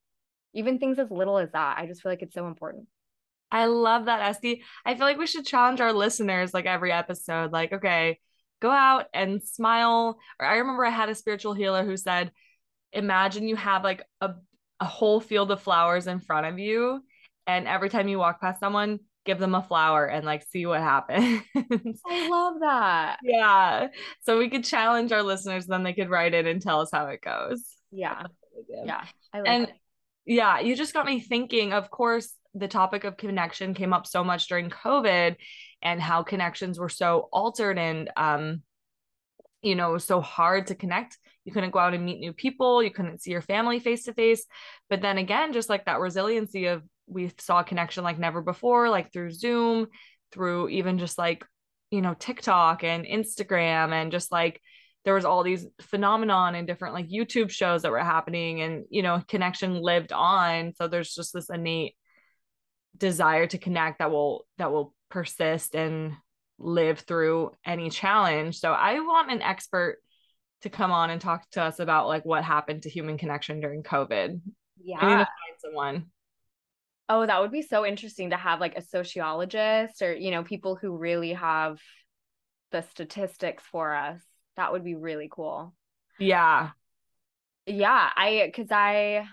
Even 0.53 0.79
things 0.79 0.99
as 0.99 1.09
little 1.09 1.37
as 1.37 1.51
that. 1.51 1.77
I 1.77 1.87
just 1.87 2.01
feel 2.01 2.11
like 2.11 2.21
it's 2.21 2.35
so 2.35 2.47
important. 2.47 2.87
I 3.51 3.65
love 3.65 4.05
that, 4.05 4.21
Estee. 4.21 4.63
I 4.85 4.95
feel 4.95 5.05
like 5.05 5.17
we 5.17 5.27
should 5.27 5.45
challenge 5.45 5.81
our 5.81 5.93
listeners 5.93 6.53
like 6.53 6.65
every 6.65 6.91
episode. 6.91 7.51
Like, 7.51 7.73
okay, 7.73 8.19
go 8.61 8.69
out 8.69 9.05
and 9.13 9.41
smile. 9.41 10.17
Or 10.39 10.45
I 10.45 10.57
remember 10.57 10.85
I 10.85 10.89
had 10.89 11.09
a 11.09 11.15
spiritual 11.15 11.53
healer 11.53 11.83
who 11.83 11.97
said, 11.97 12.31
imagine 12.91 13.47
you 13.47 13.55
have 13.55 13.83
like 13.83 14.03
a, 14.21 14.31
a 14.79 14.85
whole 14.85 15.19
field 15.19 15.51
of 15.51 15.61
flowers 15.61 16.07
in 16.07 16.19
front 16.19 16.47
of 16.47 16.59
you 16.59 17.01
and 17.47 17.67
every 17.67 17.89
time 17.89 18.07
you 18.07 18.19
walk 18.19 18.39
past 18.39 18.59
someone 18.59 18.99
give 19.25 19.39
them 19.39 19.55
a 19.55 19.63
flower 19.63 20.05
and 20.05 20.25
like 20.25 20.43
see 20.49 20.65
what 20.65 20.81
happens. 20.81 21.41
I 21.55 22.29
love 22.29 22.55
that. 22.61 23.17
Yeah. 23.23 23.87
So 24.21 24.37
we 24.37 24.49
could 24.49 24.63
challenge 24.63 25.11
our 25.11 25.23
listeners 25.23 25.65
then 25.65 25.83
they 25.83 25.93
could 25.93 26.09
write 26.09 26.33
in 26.33 26.47
and 26.47 26.61
tell 26.61 26.81
us 26.81 26.89
how 26.91 27.07
it 27.07 27.21
goes. 27.21 27.63
Yeah. 27.91 28.23
Yeah. 28.85 29.05
And 29.33 29.67
that. 29.67 29.73
yeah 30.25 30.59
you 30.59 30.75
just 30.75 30.93
got 30.93 31.05
me 31.05 31.19
thinking 31.19 31.73
of 31.73 31.89
course 31.89 32.33
the 32.53 32.67
topic 32.67 33.03
of 33.03 33.17
connection 33.17 33.73
came 33.73 33.93
up 33.93 34.05
so 34.05 34.23
much 34.23 34.47
during 34.47 34.69
covid 34.69 35.35
and 35.81 35.99
how 35.99 36.21
connections 36.21 36.77
were 36.77 36.89
so 36.89 37.29
altered 37.31 37.79
and 37.79 38.11
um 38.15 38.61
you 39.63 39.75
know 39.75 39.97
so 39.97 40.21
hard 40.21 40.67
to 40.67 40.75
connect. 40.75 41.17
You 41.45 41.51
couldn't 41.51 41.71
go 41.71 41.79
out 41.79 41.93
and 41.93 42.05
meet 42.05 42.19
new 42.19 42.33
people. 42.33 42.83
You 42.83 42.91
couldn't 42.91 43.21
see 43.21 43.31
your 43.31 43.41
family 43.41 43.79
face 43.79 44.03
to 44.03 44.13
face. 44.13 44.45
But 44.89 45.01
then 45.01 45.17
again 45.17 45.53
just 45.53 45.69
like 45.69 45.85
that 45.85 45.99
resiliency 45.99 46.67
of 46.67 46.83
we 47.07 47.31
saw 47.37 47.59
a 47.59 47.63
connection 47.63 48.03
like 48.03 48.19
never 48.19 48.41
before 48.41 48.89
like 48.89 49.11
through 49.11 49.31
zoom 49.31 49.87
through 50.31 50.69
even 50.69 50.97
just 50.97 51.17
like 51.17 51.45
you 51.91 52.01
know 52.01 52.15
tiktok 52.17 52.83
and 52.83 53.05
instagram 53.05 53.91
and 53.91 54.11
just 54.11 54.31
like 54.31 54.61
there 55.05 55.13
was 55.13 55.25
all 55.25 55.43
these 55.43 55.67
phenomenon 55.81 56.55
and 56.55 56.67
different 56.67 56.93
like 56.93 57.09
youtube 57.09 57.49
shows 57.49 57.81
that 57.81 57.91
were 57.91 57.99
happening 57.99 58.61
and 58.61 58.85
you 58.89 59.03
know 59.03 59.21
connection 59.27 59.81
lived 59.81 60.11
on. 60.11 60.73
So 60.75 60.87
there's 60.87 61.13
just 61.13 61.33
this 61.33 61.49
innate 61.49 61.95
desire 62.97 63.47
to 63.47 63.57
connect 63.57 63.99
that 63.99 64.11
will 64.11 64.45
that 64.57 64.71
will 64.71 64.93
persist 65.09 65.75
and 65.75 66.13
live 66.59 66.99
through 66.99 67.51
any 67.65 67.89
challenge. 67.89 68.59
So 68.59 68.71
i 68.71 68.99
want 68.99 69.31
an 69.31 69.41
expert 69.41 69.97
to 70.61 70.69
come 70.69 70.91
on 70.91 71.09
and 71.09 71.19
talk 71.19 71.49
to 71.51 71.61
us 71.61 71.79
about 71.79 72.07
like 72.07 72.23
what 72.23 72.43
happened 72.43 72.83
to 72.83 72.89
human 72.89 73.17
connection 73.17 73.59
during 73.59 73.83
covid. 73.83 74.39
Yeah 74.81 74.99
I 74.99 75.09
need 75.09 75.23
to 75.23 75.25
find 75.25 75.59
someone 75.59 76.05
Oh, 77.09 77.25
that 77.25 77.41
would 77.41 77.51
be 77.51 77.61
so 77.61 77.85
interesting 77.85 78.29
to 78.29 78.37
have 78.37 78.59
like 78.59 78.77
a 78.77 78.81
sociologist 78.81 80.01
or, 80.01 80.15
you 80.15 80.31
know, 80.31 80.43
people 80.43 80.75
who 80.75 80.97
really 80.97 81.33
have 81.33 81.79
the 82.71 82.81
statistics 82.81 83.63
for 83.71 83.93
us. 83.93 84.21
That 84.55 84.71
would 84.71 84.83
be 84.83 84.95
really 84.95 85.29
cool. 85.31 85.73
Yeah. 86.19 86.69
Yeah. 87.65 88.09
I, 88.15 88.51
cause 88.55 88.67
I, 88.71 89.27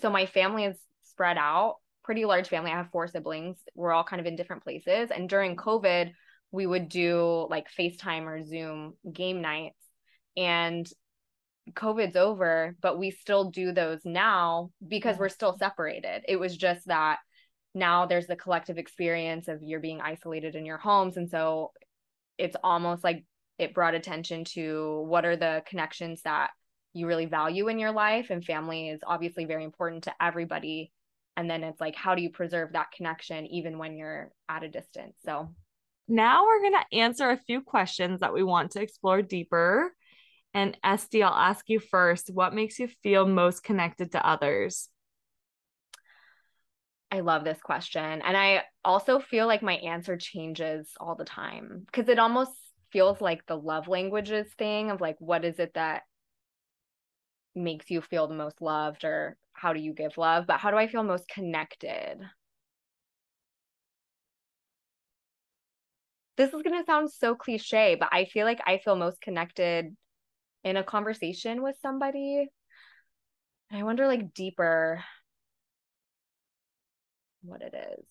so 0.00 0.10
my 0.10 0.26
family 0.26 0.64
is 0.64 0.76
spread 1.02 1.38
out, 1.38 1.76
pretty 2.02 2.24
large 2.24 2.48
family. 2.48 2.70
I 2.70 2.76
have 2.76 2.90
four 2.90 3.08
siblings. 3.08 3.56
We're 3.74 3.92
all 3.92 4.04
kind 4.04 4.20
of 4.20 4.26
in 4.26 4.36
different 4.36 4.62
places. 4.62 5.10
And 5.10 5.28
during 5.28 5.56
COVID, 5.56 6.12
we 6.50 6.66
would 6.66 6.88
do 6.88 7.46
like 7.50 7.66
FaceTime 7.70 8.24
or 8.24 8.44
Zoom 8.44 8.94
game 9.10 9.40
nights. 9.40 9.78
And 10.36 10.88
COVID's 11.72 12.16
over, 12.16 12.76
but 12.80 12.98
we 12.98 13.10
still 13.10 13.50
do 13.50 13.72
those 13.72 14.00
now 14.04 14.70
because 14.86 15.16
we're 15.18 15.28
still 15.28 15.52
mm-hmm. 15.52 15.64
separated. 15.64 16.24
It 16.28 16.36
was 16.36 16.56
just 16.56 16.86
that 16.86 17.18
now 17.74 18.06
there's 18.06 18.26
the 18.26 18.36
collective 18.36 18.78
experience 18.78 19.48
of 19.48 19.62
you're 19.62 19.80
being 19.80 20.00
isolated 20.00 20.54
in 20.54 20.66
your 20.66 20.78
homes. 20.78 21.16
And 21.16 21.28
so 21.28 21.72
it's 22.38 22.56
almost 22.62 23.02
like 23.02 23.24
it 23.58 23.74
brought 23.74 23.94
attention 23.94 24.44
to 24.44 25.04
what 25.06 25.24
are 25.24 25.36
the 25.36 25.62
connections 25.66 26.22
that 26.22 26.50
you 26.92 27.06
really 27.06 27.26
value 27.26 27.68
in 27.68 27.78
your 27.78 27.92
life. 27.92 28.30
And 28.30 28.44
family 28.44 28.88
is 28.88 29.00
obviously 29.06 29.44
very 29.44 29.64
important 29.64 30.04
to 30.04 30.14
everybody. 30.20 30.92
And 31.36 31.50
then 31.50 31.64
it's 31.64 31.80
like, 31.80 31.96
how 31.96 32.14
do 32.14 32.22
you 32.22 32.30
preserve 32.30 32.72
that 32.72 32.92
connection 32.92 33.46
even 33.46 33.78
when 33.78 33.96
you're 33.96 34.30
at 34.48 34.62
a 34.62 34.68
distance? 34.68 35.16
So 35.24 35.52
now 36.06 36.44
we're 36.44 36.60
going 36.60 36.74
to 36.74 36.98
answer 36.98 37.30
a 37.30 37.36
few 37.36 37.60
questions 37.60 38.20
that 38.20 38.34
we 38.34 38.44
want 38.44 38.72
to 38.72 38.82
explore 38.82 39.22
deeper. 39.22 39.92
And 40.54 40.78
Estee, 40.84 41.24
I'll 41.24 41.34
ask 41.34 41.68
you 41.68 41.80
first 41.80 42.30
what 42.32 42.54
makes 42.54 42.78
you 42.78 42.88
feel 43.02 43.26
most 43.26 43.64
connected 43.64 44.12
to 44.12 44.26
others? 44.26 44.88
I 47.10 47.20
love 47.20 47.44
this 47.44 47.60
question. 47.60 48.22
And 48.22 48.36
I 48.36 48.62
also 48.84 49.18
feel 49.18 49.46
like 49.46 49.62
my 49.62 49.74
answer 49.74 50.16
changes 50.16 50.92
all 50.98 51.16
the 51.16 51.24
time 51.24 51.82
because 51.86 52.08
it 52.08 52.18
almost 52.18 52.52
feels 52.92 53.20
like 53.20 53.44
the 53.46 53.56
love 53.56 53.88
languages 53.88 54.46
thing 54.56 54.90
of 54.90 55.00
like, 55.00 55.16
what 55.18 55.44
is 55.44 55.58
it 55.58 55.74
that 55.74 56.02
makes 57.54 57.90
you 57.90 58.00
feel 58.00 58.26
the 58.26 58.34
most 58.34 58.60
loved 58.60 59.04
or 59.04 59.36
how 59.52 59.72
do 59.72 59.80
you 59.80 59.92
give 59.92 60.18
love? 60.18 60.46
But 60.46 60.58
how 60.58 60.70
do 60.70 60.76
I 60.76 60.86
feel 60.86 61.02
most 61.02 61.28
connected? 61.28 62.18
This 66.36 66.52
is 66.52 66.62
going 66.62 66.78
to 66.78 66.84
sound 66.84 67.12
so 67.12 67.36
cliche, 67.36 67.96
but 67.98 68.08
I 68.10 68.24
feel 68.24 68.44
like 68.44 68.60
I 68.66 68.78
feel 68.78 68.96
most 68.96 69.20
connected 69.20 69.96
in 70.64 70.76
a 70.76 70.82
conversation 70.82 71.62
with 71.62 71.76
somebody. 71.80 72.48
I 73.70 73.82
wonder 73.82 74.06
like 74.06 74.34
deeper 74.34 75.04
what 77.42 77.62
it 77.62 77.74
is. 77.98 78.06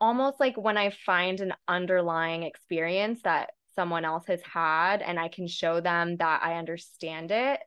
Almost 0.00 0.40
like 0.40 0.56
when 0.56 0.76
I 0.76 0.90
find 0.90 1.40
an 1.40 1.54
underlying 1.66 2.42
experience 2.42 3.22
that 3.22 3.50
someone 3.74 4.04
else 4.04 4.26
has 4.26 4.42
had 4.42 5.02
and 5.02 5.18
I 5.18 5.28
can 5.28 5.48
show 5.48 5.80
them 5.80 6.16
that 6.18 6.42
I 6.42 6.58
understand 6.58 7.30
it, 7.30 7.60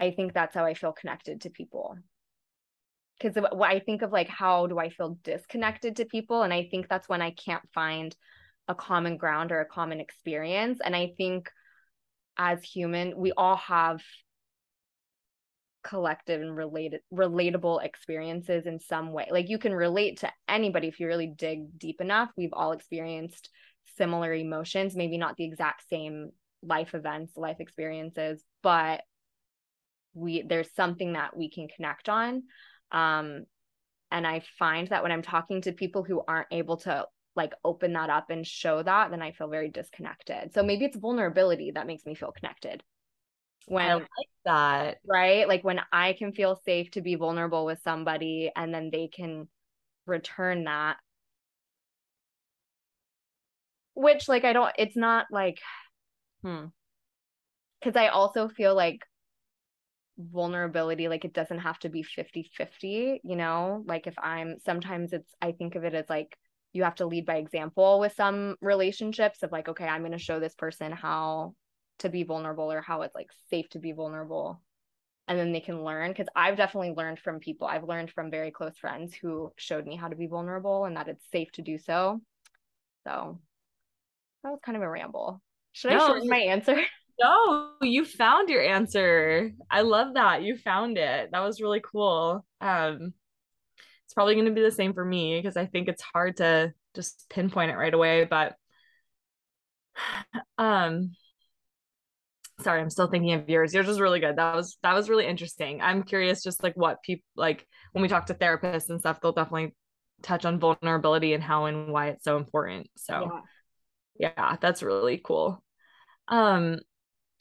I 0.00 0.10
think 0.10 0.32
that's 0.32 0.54
how 0.54 0.64
I 0.64 0.74
feel 0.74 0.92
connected 0.92 1.42
to 1.42 1.50
people. 1.50 1.96
Because 3.18 3.40
what 3.52 3.70
I 3.70 3.78
think 3.78 4.02
of 4.02 4.10
like, 4.10 4.28
how 4.28 4.66
do 4.66 4.78
I 4.78 4.90
feel 4.90 5.16
disconnected 5.22 5.96
to 5.96 6.04
people? 6.04 6.42
And 6.42 6.52
I 6.52 6.68
think 6.68 6.88
that's 6.88 7.08
when 7.08 7.22
I 7.22 7.30
can't 7.30 7.62
find 7.72 8.14
a 8.66 8.74
common 8.74 9.16
ground 9.16 9.52
or 9.52 9.60
a 9.60 9.66
common 9.66 10.00
experience. 10.00 10.80
And 10.84 10.96
I 10.96 11.12
think 11.16 11.48
as 12.36 12.62
human 12.62 13.16
we 13.16 13.32
all 13.36 13.56
have 13.56 14.00
collective 15.82 16.40
and 16.40 16.56
related 16.56 17.00
relatable 17.12 17.84
experiences 17.84 18.66
in 18.66 18.80
some 18.80 19.12
way. 19.12 19.28
Like 19.30 19.50
you 19.50 19.58
can 19.58 19.74
relate 19.74 20.20
to 20.20 20.32
anybody 20.48 20.88
if 20.88 20.98
you 20.98 21.06
really 21.06 21.26
dig 21.26 21.78
deep 21.78 22.00
enough. 22.00 22.30
We've 22.36 22.54
all 22.54 22.72
experienced 22.72 23.50
similar 23.96 24.32
emotions 24.32 24.96
maybe 24.96 25.18
not 25.18 25.36
the 25.36 25.44
exact 25.44 25.88
same 25.88 26.30
life 26.62 26.94
events 26.94 27.36
life 27.36 27.58
experiences 27.60 28.42
but 28.62 29.02
we 30.14 30.42
there's 30.42 30.72
something 30.74 31.12
that 31.12 31.36
we 31.36 31.50
can 31.50 31.68
connect 31.68 32.08
on. 32.08 32.44
Um 32.90 33.44
and 34.10 34.26
i 34.26 34.42
find 34.58 34.88
that 34.88 35.02
when 35.02 35.12
i'm 35.12 35.22
talking 35.22 35.60
to 35.60 35.72
people 35.72 36.04
who 36.04 36.22
aren't 36.26 36.46
able 36.50 36.76
to 36.76 37.04
like 37.36 37.52
open 37.64 37.92
that 37.94 38.10
up 38.10 38.30
and 38.30 38.46
show 38.46 38.82
that, 38.82 39.10
then 39.10 39.22
I 39.22 39.32
feel 39.32 39.48
very 39.48 39.70
disconnected. 39.70 40.52
So 40.54 40.62
maybe 40.62 40.84
it's 40.84 40.96
vulnerability 40.96 41.72
that 41.72 41.86
makes 41.86 42.06
me 42.06 42.14
feel 42.14 42.32
connected. 42.32 42.82
When 43.66 43.84
I 43.84 43.94
like 43.94 44.06
that. 44.44 44.98
Right? 45.06 45.48
Like 45.48 45.64
when 45.64 45.80
I 45.92 46.12
can 46.12 46.32
feel 46.32 46.60
safe 46.64 46.90
to 46.92 47.00
be 47.00 47.14
vulnerable 47.14 47.64
with 47.64 47.80
somebody 47.82 48.50
and 48.54 48.72
then 48.74 48.90
they 48.92 49.08
can 49.08 49.48
return 50.06 50.64
that. 50.64 50.96
Which 53.94 54.28
like 54.28 54.44
I 54.44 54.52
don't 54.52 54.72
it's 54.76 54.96
not 54.96 55.26
like 55.30 55.60
hmm. 56.42 56.66
Cuz 57.82 57.96
I 57.96 58.08
also 58.08 58.48
feel 58.48 58.74
like 58.74 59.00
vulnerability 60.18 61.08
like 61.08 61.24
it 61.24 61.32
doesn't 61.32 61.58
have 61.58 61.78
to 61.80 61.88
be 61.88 62.02
50-50, 62.02 63.20
you 63.24 63.36
know? 63.36 63.82
Like 63.86 64.06
if 64.06 64.14
I'm 64.18 64.58
sometimes 64.64 65.12
it's 65.12 65.32
I 65.40 65.52
think 65.52 65.74
of 65.74 65.84
it 65.84 65.94
as 65.94 66.08
like 66.08 66.36
you 66.74 66.84
have 66.84 66.96
to 66.96 67.06
lead 67.06 67.24
by 67.24 67.36
example 67.36 68.00
with 68.00 68.14
some 68.14 68.56
relationships 68.60 69.42
of 69.42 69.52
like 69.52 69.68
okay 69.68 69.86
i'm 69.86 70.02
going 70.02 70.12
to 70.12 70.18
show 70.18 70.38
this 70.38 70.54
person 70.54 70.92
how 70.92 71.54
to 71.98 72.08
be 72.08 72.22
vulnerable 72.22 72.70
or 72.70 72.80
how 72.80 73.02
it's 73.02 73.14
like 73.14 73.30
safe 73.50 73.68
to 73.70 73.78
be 73.78 73.92
vulnerable. 73.92 74.60
And 75.26 75.38
then 75.38 75.52
they 75.52 75.60
can 75.60 75.84
learn 75.84 76.10
because 76.10 76.26
i've 76.36 76.56
definitely 76.56 76.92
learned 76.92 77.18
from 77.18 77.40
people. 77.40 77.66
I've 77.66 77.84
learned 77.84 78.10
from 78.10 78.30
very 78.30 78.50
close 78.50 78.76
friends 78.76 79.14
who 79.14 79.52
showed 79.56 79.86
me 79.86 79.96
how 79.96 80.08
to 80.08 80.16
be 80.16 80.26
vulnerable 80.26 80.84
and 80.84 80.96
that 80.96 81.08
it's 81.08 81.24
safe 81.30 81.50
to 81.52 81.62
do 81.62 81.78
so. 81.78 82.20
So 83.06 83.38
that 84.42 84.50
was 84.50 84.60
kind 84.64 84.76
of 84.76 84.82
a 84.82 84.88
ramble. 84.88 85.40
Should 85.72 85.92
no, 85.92 86.04
i 86.04 86.06
shorten 86.06 86.28
my 86.28 86.38
answer? 86.38 86.76
No 87.16 87.70
you 87.80 88.04
found 88.04 88.48
your 88.48 88.60
answer. 88.60 89.52
I 89.70 89.82
love 89.82 90.14
that. 90.14 90.42
You 90.42 90.56
found 90.56 90.98
it. 90.98 91.30
That 91.30 91.44
was 91.44 91.60
really 91.60 91.80
cool. 91.80 92.44
Um 92.60 93.14
it's 94.04 94.14
probably 94.14 94.34
going 94.34 94.46
to 94.46 94.52
be 94.52 94.62
the 94.62 94.70
same 94.70 94.92
for 94.92 95.04
me 95.04 95.38
because 95.38 95.56
I 95.56 95.66
think 95.66 95.88
it's 95.88 96.02
hard 96.02 96.36
to 96.38 96.72
just 96.94 97.26
pinpoint 97.30 97.70
it 97.70 97.76
right 97.76 97.94
away. 97.94 98.24
But 98.24 98.54
um 100.58 101.12
sorry, 102.60 102.80
I'm 102.80 102.90
still 102.90 103.08
thinking 103.08 103.32
of 103.32 103.48
yours. 103.48 103.74
Yours 103.74 103.86
was 103.86 104.00
really 104.00 104.20
good. 104.20 104.36
That 104.36 104.54
was 104.54 104.78
that 104.82 104.94
was 104.94 105.08
really 105.08 105.26
interesting. 105.26 105.80
I'm 105.80 106.02
curious 106.02 106.42
just 106.42 106.62
like 106.62 106.76
what 106.76 107.02
people 107.02 107.24
like 107.36 107.66
when 107.92 108.02
we 108.02 108.08
talk 108.08 108.26
to 108.26 108.34
therapists 108.34 108.90
and 108.90 109.00
stuff, 109.00 109.20
they'll 109.20 109.32
definitely 109.32 109.74
touch 110.22 110.44
on 110.44 110.58
vulnerability 110.58 111.34
and 111.34 111.42
how 111.42 111.66
and 111.66 111.92
why 111.92 112.08
it's 112.08 112.24
so 112.24 112.36
important. 112.36 112.88
So 112.96 113.40
yeah, 114.18 114.32
yeah 114.36 114.56
that's 114.60 114.82
really 114.82 115.20
cool. 115.22 115.62
Um 116.28 116.78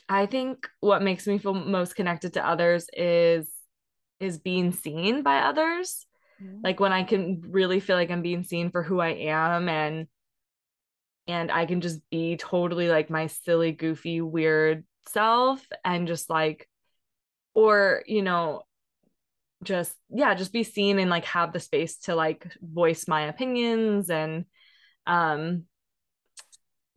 I 0.10 0.26
think 0.26 0.68
what 0.80 1.02
makes 1.02 1.28
me 1.28 1.38
feel 1.38 1.54
most 1.54 1.96
connected 1.96 2.34
to 2.34 2.46
others 2.46 2.88
is 2.94 3.50
is 4.20 4.38
being 4.38 4.72
seen 4.72 5.24
by 5.24 5.40
others 5.40 6.06
mm-hmm. 6.42 6.60
like 6.64 6.80
when 6.80 6.94
i 6.94 7.04
can 7.04 7.42
really 7.48 7.80
feel 7.80 7.96
like 7.96 8.12
i'm 8.12 8.22
being 8.22 8.44
seen 8.44 8.72
for 8.72 8.84
who 8.84 9.00
i 9.00 9.10
am 9.10 9.70
and 9.70 10.08
and 11.28 11.52
i 11.52 11.66
can 11.66 11.82
just 11.82 12.00
be 12.10 12.38
totally 12.38 12.88
like 12.88 13.10
my 13.10 13.28
silly 13.28 13.72
goofy 13.72 14.22
weird 14.22 14.84
self 15.10 15.66
and 15.84 16.08
just 16.08 16.30
like 16.30 16.68
or 17.54 18.04
you 18.08 18.22
know 18.22 18.64
just 19.64 19.94
yeah 20.10 20.34
just 20.34 20.52
be 20.52 20.64
seen 20.64 21.00
and 21.00 21.10
like 21.10 21.26
have 21.26 21.54
the 21.54 21.60
space 21.60 21.98
to 21.98 22.16
like 22.16 22.52
voice 22.62 23.08
my 23.08 23.22
opinions 23.24 24.10
and 24.10 24.46
um 25.08 25.64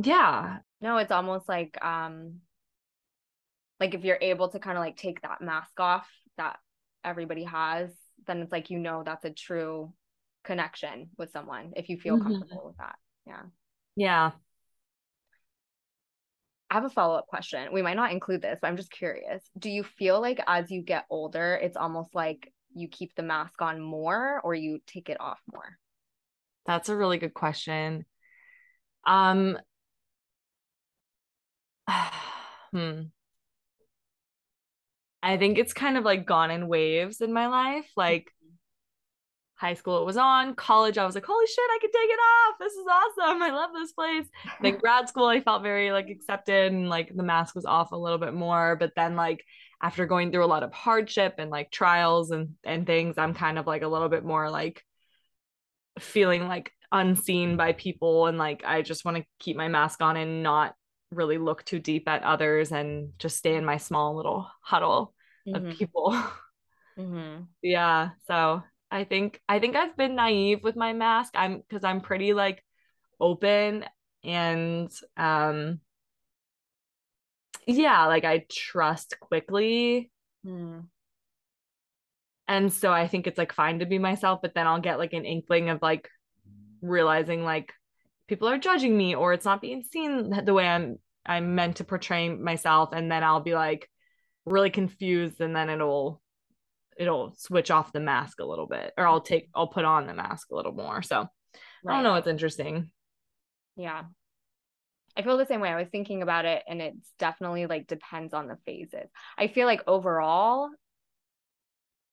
yeah 0.02 0.58
no 0.80 0.96
it's 0.98 1.12
almost 1.12 1.48
like 1.48 1.82
um 1.84 2.36
like 3.80 3.94
if 3.94 4.04
you're 4.04 4.18
able 4.20 4.48
to 4.48 4.58
kind 4.58 4.76
of 4.76 4.82
like 4.82 4.96
take 4.96 5.20
that 5.22 5.40
mask 5.40 5.78
off 5.78 6.08
that 6.36 6.58
everybody 7.04 7.44
has 7.44 7.90
then 8.26 8.40
it's 8.40 8.52
like 8.52 8.70
you 8.70 8.78
know 8.78 9.02
that's 9.04 9.24
a 9.24 9.30
true 9.30 9.92
connection 10.44 11.10
with 11.18 11.30
someone 11.30 11.72
if 11.76 11.88
you 11.88 11.98
feel 11.98 12.16
mm-hmm. 12.16 12.32
comfortable 12.32 12.64
with 12.66 12.76
that 12.76 12.96
yeah 13.26 13.42
yeah 13.96 14.30
I 16.68 16.74
have 16.74 16.84
a 16.84 16.90
follow 16.90 17.14
up 17.14 17.28
question. 17.28 17.72
We 17.72 17.82
might 17.82 17.94
not 17.94 18.10
include 18.10 18.42
this, 18.42 18.58
but 18.60 18.66
I'm 18.66 18.76
just 18.76 18.90
curious. 18.90 19.42
Do 19.56 19.70
you 19.70 19.84
feel 19.84 20.20
like 20.20 20.40
as 20.48 20.68
you 20.70 20.82
get 20.82 21.06
older, 21.10 21.54
it's 21.62 21.76
almost 21.76 22.12
like 22.12 22.52
you 22.74 22.88
keep 22.88 23.14
the 23.14 23.22
mask 23.22 23.62
on 23.62 23.80
more 23.80 24.40
or 24.42 24.54
you 24.54 24.80
take 24.86 25.08
it 25.08 25.20
off 25.20 25.38
more? 25.52 25.78
That's 26.66 26.88
a 26.88 26.96
really 26.96 27.18
good 27.18 27.34
question. 27.34 28.04
Um 29.06 29.58
hmm. 32.72 33.02
I 35.26 35.38
think 35.38 35.58
it's 35.58 35.72
kind 35.72 35.98
of 35.98 36.04
like 36.04 36.24
gone 36.24 36.52
in 36.52 36.68
waves 36.68 37.20
in 37.20 37.32
my 37.32 37.48
life. 37.48 37.90
Like 37.96 38.26
mm-hmm. 38.44 38.54
high 39.56 39.74
school 39.74 40.00
it 40.00 40.06
was 40.06 40.16
on 40.16 40.54
college 40.54 40.98
i 40.98 41.04
was 41.04 41.16
like 41.16 41.24
holy 41.26 41.46
shit 41.46 41.58
i 41.58 41.78
can 41.80 41.90
take 41.90 42.10
it 42.10 42.20
off 42.20 42.54
this 42.60 42.72
is 42.74 42.86
awesome. 42.88 43.42
I 43.42 43.50
love 43.50 43.70
this 43.74 43.92
place. 43.92 44.26
Then 44.62 44.76
grad 44.80 45.08
school 45.08 45.26
i 45.26 45.40
felt 45.40 45.64
very 45.64 45.90
like 45.90 46.08
accepted 46.08 46.72
and 46.72 46.88
like 46.88 47.10
the 47.14 47.24
mask 47.24 47.56
was 47.56 47.66
off 47.66 47.90
a 47.90 47.96
little 47.96 48.18
bit 48.18 48.34
more 48.34 48.76
but 48.76 48.92
then 48.94 49.16
like 49.16 49.44
after 49.82 50.06
going 50.06 50.30
through 50.30 50.44
a 50.44 50.54
lot 50.54 50.62
of 50.62 50.72
hardship 50.72 51.34
and 51.38 51.50
like 51.50 51.72
trials 51.72 52.30
and 52.30 52.50
and 52.64 52.86
things 52.86 53.18
i'm 53.18 53.34
kind 53.34 53.58
of 53.58 53.66
like 53.66 53.82
a 53.82 53.88
little 53.88 54.08
bit 54.08 54.24
more 54.24 54.48
like 54.48 54.82
feeling 55.98 56.46
like 56.46 56.70
unseen 56.92 57.56
by 57.56 57.72
people 57.72 58.26
and 58.26 58.38
like 58.38 58.62
i 58.64 58.80
just 58.80 59.04
want 59.04 59.16
to 59.16 59.24
keep 59.40 59.56
my 59.56 59.66
mask 59.68 60.00
on 60.02 60.16
and 60.16 60.42
not 60.44 60.74
really 61.10 61.38
look 61.38 61.64
too 61.64 61.78
deep 61.78 62.08
at 62.08 62.22
others 62.22 62.72
and 62.72 63.10
just 63.18 63.36
stay 63.36 63.56
in 63.56 63.64
my 63.64 63.76
small 63.76 64.16
little 64.16 64.48
huddle 64.60 65.14
mm-hmm. 65.46 65.66
of 65.66 65.76
people 65.76 66.10
mm-hmm. 66.98 67.42
yeah 67.62 68.10
so 68.26 68.62
I 68.90 69.04
think 69.04 69.40
I 69.48 69.58
think 69.58 69.76
I've 69.76 69.96
been 69.96 70.14
naive 70.14 70.62
with 70.62 70.76
my 70.76 70.92
mask. 70.92 71.32
I'm 71.36 71.58
because 71.58 71.84
I'm 71.84 72.00
pretty 72.00 72.32
like 72.32 72.64
open 73.20 73.84
and 74.24 74.90
um 75.16 75.80
yeah, 77.66 78.06
like 78.06 78.24
I 78.24 78.44
trust 78.50 79.18
quickly. 79.20 80.10
Hmm. 80.44 80.80
And 82.48 82.72
so 82.72 82.92
I 82.92 83.08
think 83.08 83.26
it's 83.26 83.38
like 83.38 83.52
fine 83.52 83.80
to 83.80 83.86
be 83.86 83.98
myself, 83.98 84.40
but 84.40 84.54
then 84.54 84.68
I'll 84.68 84.80
get 84.80 84.98
like 84.98 85.12
an 85.14 85.24
inkling 85.24 85.68
of 85.68 85.82
like 85.82 86.08
realizing 86.80 87.42
like 87.42 87.72
people 88.28 88.48
are 88.48 88.58
judging 88.58 88.96
me 88.96 89.16
or 89.16 89.32
it's 89.32 89.44
not 89.44 89.60
being 89.60 89.82
seen 89.82 90.30
the 90.44 90.54
way 90.54 90.66
I'm 90.66 90.98
I'm 91.24 91.56
meant 91.56 91.76
to 91.76 91.84
portray 91.84 92.28
myself 92.28 92.90
and 92.92 93.10
then 93.10 93.24
I'll 93.24 93.40
be 93.40 93.54
like 93.54 93.90
really 94.46 94.70
confused 94.70 95.40
and 95.40 95.54
then 95.54 95.68
it'll 95.68 96.22
it'll 96.96 97.34
switch 97.36 97.70
off 97.70 97.92
the 97.92 98.00
mask 98.00 98.40
a 98.40 98.44
little 98.44 98.66
bit 98.66 98.92
or 98.96 99.06
I'll 99.06 99.20
take 99.20 99.50
I'll 99.54 99.66
put 99.66 99.84
on 99.84 100.06
the 100.06 100.14
mask 100.14 100.50
a 100.50 100.54
little 100.54 100.72
more. 100.72 101.02
So 101.02 101.18
right. 101.18 101.28
I 101.86 101.94
don't 101.94 102.04
know 102.04 102.12
what's 102.12 102.28
interesting. 102.28 102.90
Yeah. 103.76 104.04
I 105.16 105.22
feel 105.22 105.36
the 105.36 105.46
same 105.46 105.60
way. 105.60 105.70
I 105.70 105.76
was 105.76 105.88
thinking 105.88 106.22
about 106.22 106.44
it 106.44 106.62
and 106.68 106.80
it's 106.80 107.10
definitely 107.18 107.66
like 107.66 107.86
depends 107.86 108.32
on 108.32 108.48
the 108.48 108.58
phases. 108.64 109.08
I 109.36 109.48
feel 109.48 109.66
like 109.66 109.82
overall 109.86 110.70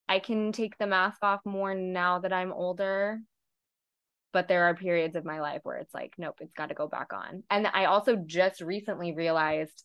I 0.10 0.20
can 0.20 0.52
take 0.52 0.78
the 0.78 0.88
mask 0.88 1.20
off 1.22 1.42
more 1.46 1.74
now 1.76 2.20
that 2.20 2.34
I'm 2.34 2.52
older. 2.52 3.20
But 4.32 4.48
there 4.48 4.64
are 4.64 4.76
periods 4.76 5.16
of 5.16 5.26
my 5.26 5.42
life 5.42 5.62
where 5.62 5.78
it's 5.78 5.94
like, 5.94 6.16
nope, 6.18 6.40
it's 6.42 6.54
got 6.54 6.70
to 6.70 6.76
go 6.76 6.88
back 6.88 7.14
on. 7.14 7.44
And 7.52 7.68
I 7.68 7.86
also 7.86 8.16
just 8.16 8.62
recently 8.62 9.14
realized 9.14 9.84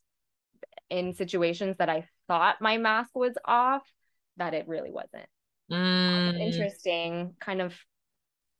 in 0.90 1.14
situations 1.14 1.77
that 1.79 1.88
I 1.88 2.09
thought 2.27 2.61
my 2.61 2.77
mask 2.79 3.11
was 3.14 3.35
off, 3.44 3.83
that 4.37 4.55
it 4.55 4.68
really 4.68 4.90
wasn't. 4.90 5.27
Mm. 5.70 6.40
Interesting, 6.40 7.35
kind 7.40 7.61
of 7.61 7.74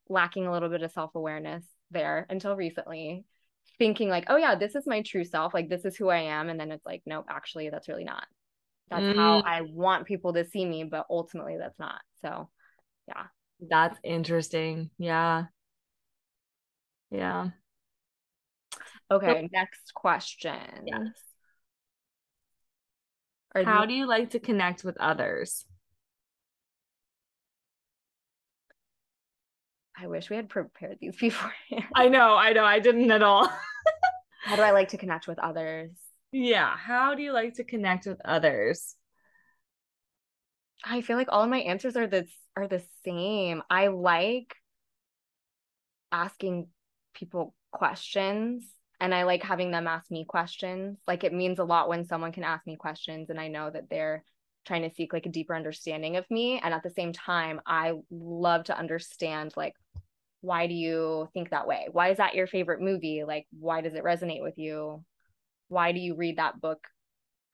lacking 0.09 0.47
a 0.47 0.51
little 0.51 0.69
bit 0.69 0.83
of 0.83 0.91
self 0.91 1.15
awareness 1.15 1.65
there 1.91 2.25
until 2.29 2.55
recently, 2.55 3.25
thinking 3.77 4.09
like, 4.09 4.25
oh 4.27 4.37
yeah, 4.37 4.55
this 4.55 4.75
is 4.75 4.85
my 4.85 5.01
true 5.01 5.23
self, 5.23 5.53
like 5.53 5.69
this 5.69 5.85
is 5.85 5.95
who 5.95 6.09
I 6.09 6.21
am, 6.21 6.49
and 6.49 6.59
then 6.59 6.71
it's 6.71 6.85
like, 6.85 7.01
nope, 7.05 7.25
actually, 7.29 7.69
that's 7.69 7.87
really 7.87 8.03
not. 8.03 8.25
That's 8.89 9.03
mm. 9.03 9.15
how 9.15 9.41
I 9.41 9.61
want 9.61 10.05
people 10.05 10.33
to 10.33 10.45
see 10.45 10.65
me, 10.65 10.83
but 10.83 11.05
ultimately, 11.09 11.57
that's 11.57 11.79
not. 11.79 12.01
So, 12.21 12.49
yeah, 13.07 13.25
that's 13.69 13.97
interesting. 14.03 14.89
Yeah, 14.97 15.45
yeah. 17.11 17.49
Okay, 19.11 19.49
next 19.51 19.93
question. 19.95 20.85
Yes. 20.85 21.28
How 23.55 23.85
do 23.85 23.93
you 23.93 24.05
like 24.07 24.31
to 24.31 24.39
connect 24.39 24.83
with 24.83 24.97
others? 24.99 25.65
I 29.97 30.07
wish 30.07 30.29
we 30.29 30.35
had 30.35 30.49
prepared 30.49 30.97
these 31.01 31.15
before. 31.19 31.51
I 31.93 32.07
know, 32.07 32.35
I 32.35 32.53
know, 32.53 32.63
I 32.63 32.79
didn't 32.79 33.11
at 33.11 33.23
all. 33.23 33.51
How 34.43 34.55
do 34.55 34.61
I 34.61 34.71
like 34.71 34.89
to 34.89 34.97
connect 34.97 35.27
with 35.27 35.37
others? 35.39 35.91
Yeah, 36.31 36.77
how 36.77 37.15
do 37.15 37.23
you 37.23 37.33
like 37.33 37.55
to 37.55 37.63
connect 37.63 38.05
with 38.05 38.21
others? 38.23 38.95
I 40.83 41.01
feel 41.01 41.17
like 41.17 41.27
all 41.31 41.43
of 41.43 41.49
my 41.49 41.59
answers 41.59 41.97
are 41.97 42.07
this 42.07 42.29
are 42.55 42.67
the 42.67 42.83
same. 43.03 43.63
I 43.69 43.87
like 43.87 44.55
asking 46.11 46.67
people 47.13 47.53
questions 47.71 48.63
and 48.99 49.13
I 49.13 49.23
like 49.23 49.43
having 49.43 49.71
them 49.71 49.87
ask 49.87 50.11
me 50.11 50.25
questions. 50.25 50.97
Like 51.07 51.23
it 51.23 51.33
means 51.33 51.59
a 51.59 51.63
lot 51.63 51.89
when 51.89 52.05
someone 52.05 52.31
can 52.31 52.43
ask 52.43 52.65
me 52.67 52.75
questions 52.75 53.29
and 53.29 53.39
I 53.39 53.47
know 53.47 53.69
that 53.69 53.89
they're 53.89 54.23
trying 54.65 54.87
to 54.87 54.93
seek 54.93 55.13
like 55.13 55.25
a 55.25 55.29
deeper 55.29 55.55
understanding 55.55 56.17
of 56.17 56.29
me 56.29 56.59
and 56.63 56.73
at 56.73 56.83
the 56.83 56.89
same 56.89 57.13
time 57.13 57.61
I 57.65 57.93
love 58.11 58.65
to 58.65 58.77
understand 58.77 59.53
like 59.55 59.73
why 60.41 60.67
do 60.67 60.73
you 60.73 61.27
think 61.33 61.49
that 61.49 61.67
way? 61.67 61.87
Why 61.91 62.09
is 62.09 62.17
that 62.17 62.35
your 62.35 62.47
favorite 62.47 62.81
movie? 62.81 63.23
Like 63.25 63.45
why 63.57 63.81
does 63.81 63.93
it 63.93 64.03
resonate 64.03 64.43
with 64.43 64.57
you? 64.57 65.03
Why 65.69 65.91
do 65.91 65.99
you 65.99 66.15
read 66.15 66.37
that 66.37 66.61
book 66.61 66.87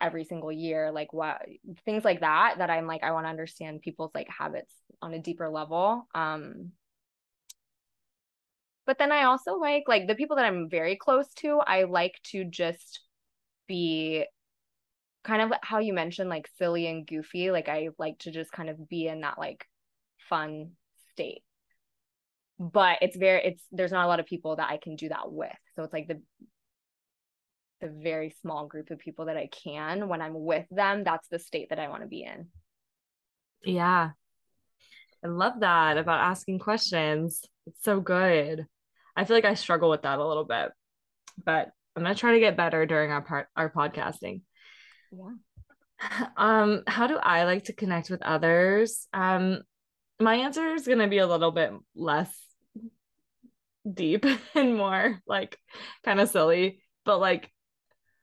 every 0.01 0.23
single 0.23 0.51
year? 0.51 0.91
Like 0.91 1.13
what 1.13 1.41
things 1.85 2.03
like 2.03 2.21
that 2.21 2.55
that 2.57 2.69
I'm 2.69 2.87
like 2.87 3.03
I 3.03 3.11
want 3.11 3.25
to 3.25 3.29
understand 3.29 3.81
people's 3.81 4.11
like 4.15 4.29
habits 4.29 4.73
on 5.01 5.13
a 5.13 5.19
deeper 5.19 5.49
level. 5.49 6.07
Um 6.15 6.71
but 8.85 8.97
then 8.97 9.11
I 9.11 9.23
also 9.23 9.55
like 9.55 9.83
like 9.87 10.07
the 10.07 10.15
people 10.15 10.35
that 10.37 10.45
I'm 10.45 10.69
very 10.69 10.95
close 10.95 11.33
to, 11.35 11.59
I 11.59 11.83
like 11.83 12.19
to 12.31 12.45
just 12.45 13.01
be 13.67 14.25
kind 15.23 15.41
of 15.41 15.51
how 15.63 15.79
you 15.79 15.93
mentioned 15.93 16.29
like 16.29 16.49
silly 16.57 16.87
and 16.87 17.05
goofy. 17.05 17.51
Like 17.51 17.67
I 17.67 17.89
like 17.97 18.19
to 18.19 18.31
just 18.31 18.51
kind 18.51 18.69
of 18.69 18.87
be 18.87 19.07
in 19.07 19.21
that 19.21 19.39
like 19.39 19.65
fun 20.29 20.71
state. 21.11 21.43
But 22.59 22.99
it's 23.01 23.17
very 23.17 23.43
it's 23.43 23.63
there's 23.71 23.91
not 23.91 24.05
a 24.05 24.07
lot 24.07 24.19
of 24.19 24.25
people 24.25 24.55
that 24.57 24.69
I 24.69 24.77
can 24.77 24.95
do 24.95 25.09
that 25.09 25.31
with. 25.31 25.51
So 25.75 25.83
it's 25.83 25.93
like 25.93 26.07
the 26.07 26.21
the 27.81 27.89
very 27.89 28.33
small 28.41 28.67
group 28.67 28.91
of 28.91 28.99
people 28.99 29.25
that 29.25 29.35
I 29.35 29.49
can 29.51 30.07
when 30.07 30.21
I'm 30.21 30.45
with 30.45 30.65
them, 30.71 31.03
that's 31.03 31.27
the 31.27 31.39
state 31.39 31.69
that 31.69 31.79
I 31.79 31.89
want 31.89 32.03
to 32.03 32.07
be 32.07 32.23
in. 32.23 32.47
Yeah. 33.63 34.11
I 35.23 35.27
love 35.27 35.59
that 35.61 35.97
about 35.97 36.21
asking 36.21 36.59
questions. 36.59 37.41
It's 37.65 37.83
so 37.83 37.99
good. 37.99 38.67
I 39.15 39.25
feel 39.25 39.37
like 39.37 39.45
I 39.45 39.53
struggle 39.53 39.89
with 39.89 40.03
that 40.03 40.19
a 40.19 40.27
little 40.27 40.43
bit, 40.43 40.71
but 41.43 41.71
I'm 41.95 42.03
gonna 42.03 42.15
try 42.15 42.33
to 42.33 42.39
get 42.39 42.57
better 42.57 42.85
during 42.85 43.11
our 43.11 43.21
part 43.21 43.47
our 43.55 43.69
podcasting. 43.69 44.41
Yeah. 45.11 45.31
Um, 46.37 46.83
how 46.87 47.07
do 47.07 47.15
I 47.15 47.45
like 47.45 47.65
to 47.65 47.73
connect 47.73 48.09
with 48.09 48.21
others? 48.21 49.07
Um, 49.13 49.61
my 50.19 50.35
answer 50.35 50.73
is 50.73 50.85
gonna 50.87 51.07
be 51.07 51.19
a 51.19 51.27
little 51.27 51.51
bit 51.51 51.71
less 51.95 52.29
deep 53.91 54.25
and 54.55 54.75
more 54.75 55.21
like 55.25 55.57
kind 56.03 56.19
of 56.19 56.29
silly, 56.29 56.81
but 57.05 57.19
like 57.19 57.49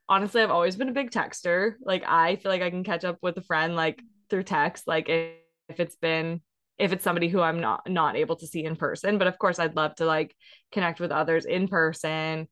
honestly, 0.07 0.41
I've 0.41 0.51
always 0.51 0.75
been 0.75 0.89
a 0.89 0.93
big 0.93 1.11
texter. 1.11 1.73
Like 1.81 2.03
I 2.05 2.35
feel 2.35 2.51
like 2.51 2.61
I 2.61 2.69
can 2.69 2.83
catch 2.83 3.03
up 3.03 3.17
with 3.21 3.37
a 3.37 3.41
friend 3.41 3.75
like 3.75 4.01
through 4.29 4.43
text, 4.43 4.87
like 4.87 5.09
if, 5.09 5.31
if 5.69 5.79
it's 5.79 5.95
been 5.95 6.41
if 6.77 6.91
it's 6.91 7.03
somebody 7.03 7.27
who 7.27 7.41
I'm 7.41 7.59
not 7.59 7.89
not 7.89 8.15
able 8.15 8.35
to 8.37 8.47
see 8.47 8.63
in 8.65 8.75
person. 8.75 9.17
But 9.17 9.27
of 9.27 9.37
course, 9.37 9.59
I'd 9.59 9.75
love 9.75 9.95
to 9.95 10.05
like 10.05 10.35
connect 10.71 10.99
with 10.99 11.11
others 11.11 11.45
in 11.45 11.67
person, 11.67 12.47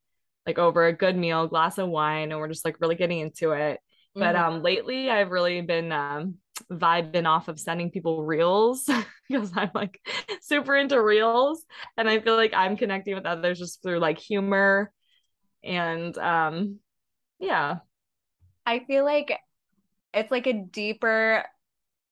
like 0.45 0.59
over 0.59 0.85
a 0.85 0.93
good 0.93 1.17
meal, 1.17 1.47
glass 1.47 1.77
of 1.77 1.89
wine, 1.89 2.31
and 2.31 2.39
we're 2.39 2.47
just 2.47 2.65
like 2.65 2.79
really 2.79 2.95
getting 2.95 3.19
into 3.19 3.51
it. 3.51 3.79
Mm-hmm. 4.15 4.19
But 4.19 4.35
um 4.35 4.61
lately 4.61 5.09
I've 5.09 5.31
really 5.31 5.61
been 5.61 5.91
um 5.91 6.35
vibing 6.71 7.25
off 7.25 7.47
of 7.47 7.59
sending 7.59 7.89
people 7.89 8.23
reels 8.23 8.87
because 9.29 9.51
I'm 9.55 9.71
like 9.73 9.99
super 10.41 10.75
into 10.75 11.01
reels 11.01 11.65
and 11.97 12.09
I 12.09 12.19
feel 12.19 12.35
like 12.35 12.53
I'm 12.53 12.77
connecting 12.77 13.15
with 13.15 13.25
others 13.25 13.57
just 13.57 13.81
through 13.81 13.99
like 13.99 14.19
humor 14.19 14.91
and 15.63 16.15
um 16.17 16.79
yeah. 17.39 17.77
I 18.65 18.79
feel 18.79 19.03
like 19.03 19.37
it's 20.13 20.31
like 20.31 20.47
a 20.47 20.53
deeper 20.53 21.43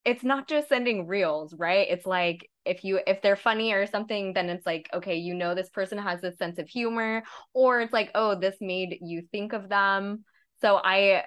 it's 0.06 0.24
not 0.24 0.48
just 0.48 0.70
sending 0.70 1.08
reels, 1.08 1.54
right? 1.58 1.88
It's 1.90 2.06
like 2.06 2.50
if 2.66 2.84
you 2.84 3.00
if 3.06 3.22
they're 3.22 3.36
funny 3.36 3.74
or 3.74 3.86
something, 3.86 4.34
then 4.34 4.50
it's 4.50 4.66
like, 4.66 4.90
okay, 4.94 5.16
you 5.16 5.34
know 5.34 5.56
this 5.56 5.70
person 5.70 5.98
has 5.98 6.22
this 6.22 6.38
sense 6.38 6.58
of 6.58 6.68
humor, 6.68 7.24
or 7.54 7.82
it's 7.82 7.94
like, 7.94 8.12
oh, 8.16 8.36
this 8.40 8.56
made 8.62 8.98
you 9.02 9.24
think 9.32 9.54
of 9.54 9.70
them. 9.70 10.24
So 10.62 10.78
I 10.78 11.24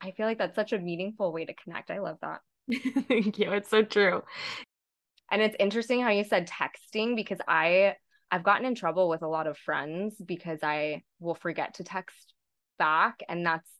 I 0.00 0.12
feel 0.12 0.26
like 0.26 0.38
that's 0.38 0.54
such 0.54 0.72
a 0.72 0.78
meaningful 0.78 1.32
way 1.32 1.44
to 1.44 1.54
connect. 1.54 1.90
I 1.90 2.00
love 2.00 2.18
that. 2.22 2.40
Thank 3.08 3.38
you. 3.38 3.52
It's 3.52 3.70
so 3.70 3.82
true. 3.82 4.22
And 5.30 5.42
it's 5.42 5.56
interesting 5.58 6.02
how 6.02 6.10
you 6.10 6.24
said 6.24 6.48
texting 6.48 7.16
because 7.16 7.38
I 7.46 7.94
I've 8.30 8.44
gotten 8.44 8.66
in 8.66 8.74
trouble 8.74 9.08
with 9.08 9.22
a 9.22 9.28
lot 9.28 9.46
of 9.46 9.56
friends 9.58 10.14
because 10.24 10.60
I 10.62 11.02
will 11.20 11.34
forget 11.34 11.74
to 11.74 11.84
text 11.84 12.34
back 12.78 13.20
and 13.28 13.44
that's 13.44 13.70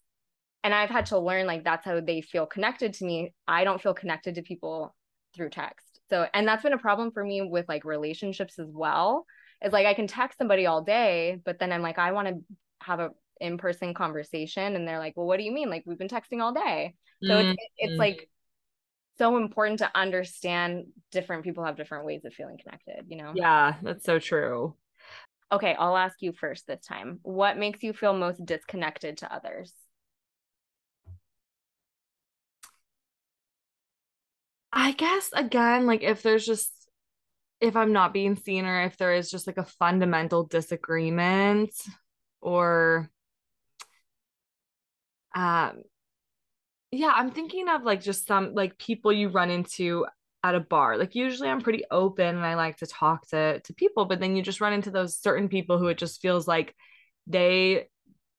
and 0.66 0.74
I've 0.74 0.90
had 0.90 1.06
to 1.06 1.18
learn 1.20 1.46
like 1.46 1.62
that's 1.62 1.84
how 1.84 2.00
they 2.00 2.20
feel 2.20 2.44
connected 2.44 2.92
to 2.94 3.04
me. 3.04 3.32
I 3.46 3.62
don't 3.62 3.80
feel 3.80 3.94
connected 3.94 4.34
to 4.34 4.42
people 4.42 4.96
through 5.32 5.50
text. 5.50 6.00
So 6.10 6.26
and 6.34 6.46
that's 6.46 6.64
been 6.64 6.72
a 6.72 6.78
problem 6.78 7.12
for 7.12 7.22
me 7.22 7.40
with 7.40 7.68
like 7.68 7.84
relationships 7.84 8.58
as 8.58 8.66
well. 8.72 9.26
Is 9.64 9.72
like 9.72 9.86
I 9.86 9.94
can 9.94 10.08
text 10.08 10.38
somebody 10.38 10.66
all 10.66 10.82
day, 10.82 11.40
but 11.44 11.60
then 11.60 11.70
I'm 11.70 11.82
like 11.82 12.00
I 12.00 12.10
want 12.10 12.26
to 12.26 12.38
have 12.82 12.98
a 12.98 13.10
in-person 13.40 13.94
conversation 13.94 14.74
and 14.74 14.88
they're 14.88 14.98
like, 14.98 15.16
"Well, 15.16 15.26
what 15.26 15.36
do 15.36 15.44
you 15.44 15.52
mean? 15.52 15.70
Like 15.70 15.84
we've 15.86 15.98
been 15.98 16.08
texting 16.08 16.42
all 16.42 16.52
day." 16.52 16.96
So 17.22 17.30
mm-hmm. 17.30 17.50
it's 17.50 17.62
it's 17.78 17.98
like 17.98 18.28
so 19.18 19.36
important 19.36 19.78
to 19.78 19.90
understand 19.94 20.86
different 21.12 21.44
people 21.44 21.64
have 21.64 21.76
different 21.76 22.06
ways 22.06 22.24
of 22.24 22.34
feeling 22.34 22.58
connected, 22.60 23.06
you 23.08 23.16
know? 23.16 23.32
Yeah, 23.36 23.76
that's 23.82 24.04
so 24.04 24.18
true. 24.18 24.74
Okay, 25.52 25.76
I'll 25.78 25.96
ask 25.96 26.20
you 26.20 26.32
first 26.32 26.66
this 26.66 26.84
time. 26.84 27.20
What 27.22 27.56
makes 27.56 27.84
you 27.84 27.92
feel 27.92 28.12
most 28.12 28.44
disconnected 28.44 29.18
to 29.18 29.32
others? 29.32 29.72
I 34.72 34.92
guess 34.92 35.30
again, 35.32 35.86
like 35.86 36.02
if 36.02 36.22
there's 36.22 36.44
just 36.46 36.72
if 37.60 37.76
I'm 37.76 37.92
not 37.92 38.12
being 38.12 38.36
seen 38.36 38.66
or 38.66 38.82
if 38.82 38.96
there 38.96 39.14
is 39.14 39.30
just 39.30 39.46
like 39.46 39.56
a 39.56 39.64
fundamental 39.64 40.44
disagreement 40.44 41.72
or 42.40 43.10
um 45.34 45.82
yeah, 46.92 47.12
I'm 47.14 47.30
thinking 47.30 47.68
of 47.68 47.82
like 47.82 48.02
just 48.02 48.26
some 48.26 48.54
like 48.54 48.78
people 48.78 49.12
you 49.12 49.28
run 49.28 49.50
into 49.50 50.06
at 50.42 50.54
a 50.54 50.60
bar. 50.60 50.96
Like 50.96 51.14
usually 51.14 51.48
I'm 51.48 51.60
pretty 51.60 51.84
open 51.90 52.36
and 52.36 52.46
I 52.46 52.54
like 52.54 52.76
to 52.78 52.86
talk 52.86 53.26
to 53.28 53.60
to 53.60 53.74
people, 53.74 54.04
but 54.04 54.20
then 54.20 54.36
you 54.36 54.42
just 54.42 54.60
run 54.60 54.72
into 54.72 54.90
those 54.90 55.18
certain 55.18 55.48
people 55.48 55.78
who 55.78 55.88
it 55.88 55.98
just 55.98 56.20
feels 56.20 56.46
like 56.46 56.74
they 57.26 57.88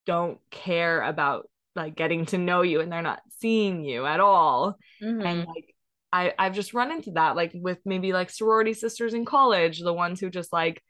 don't 0.06 0.40
care 0.52 1.02
about 1.02 1.50
like 1.76 1.96
getting 1.96 2.26
to 2.28 2.38
know 2.38 2.62
you 2.62 2.82
and 2.82 2.92
they're 2.92 3.02
not 3.02 3.22
seeing 3.40 3.84
you 3.84 4.06
at 4.06 4.20
all. 4.20 4.78
Mm-hmm. 5.02 5.22
And 5.22 5.40
like 5.46 5.76
I 6.12 6.34
I've 6.38 6.56
just 6.56 6.74
run 6.74 6.92
into 6.92 7.12
that 7.12 7.36
like 7.36 7.52
with 7.54 7.80
maybe 7.86 8.14
like 8.14 8.30
sorority 8.30 8.74
sisters 8.74 9.14
in 9.14 9.26
college, 9.26 9.80
the 9.80 9.94
ones 9.94 10.20
who 10.20 10.30
just 10.30 10.54
like 10.54 10.82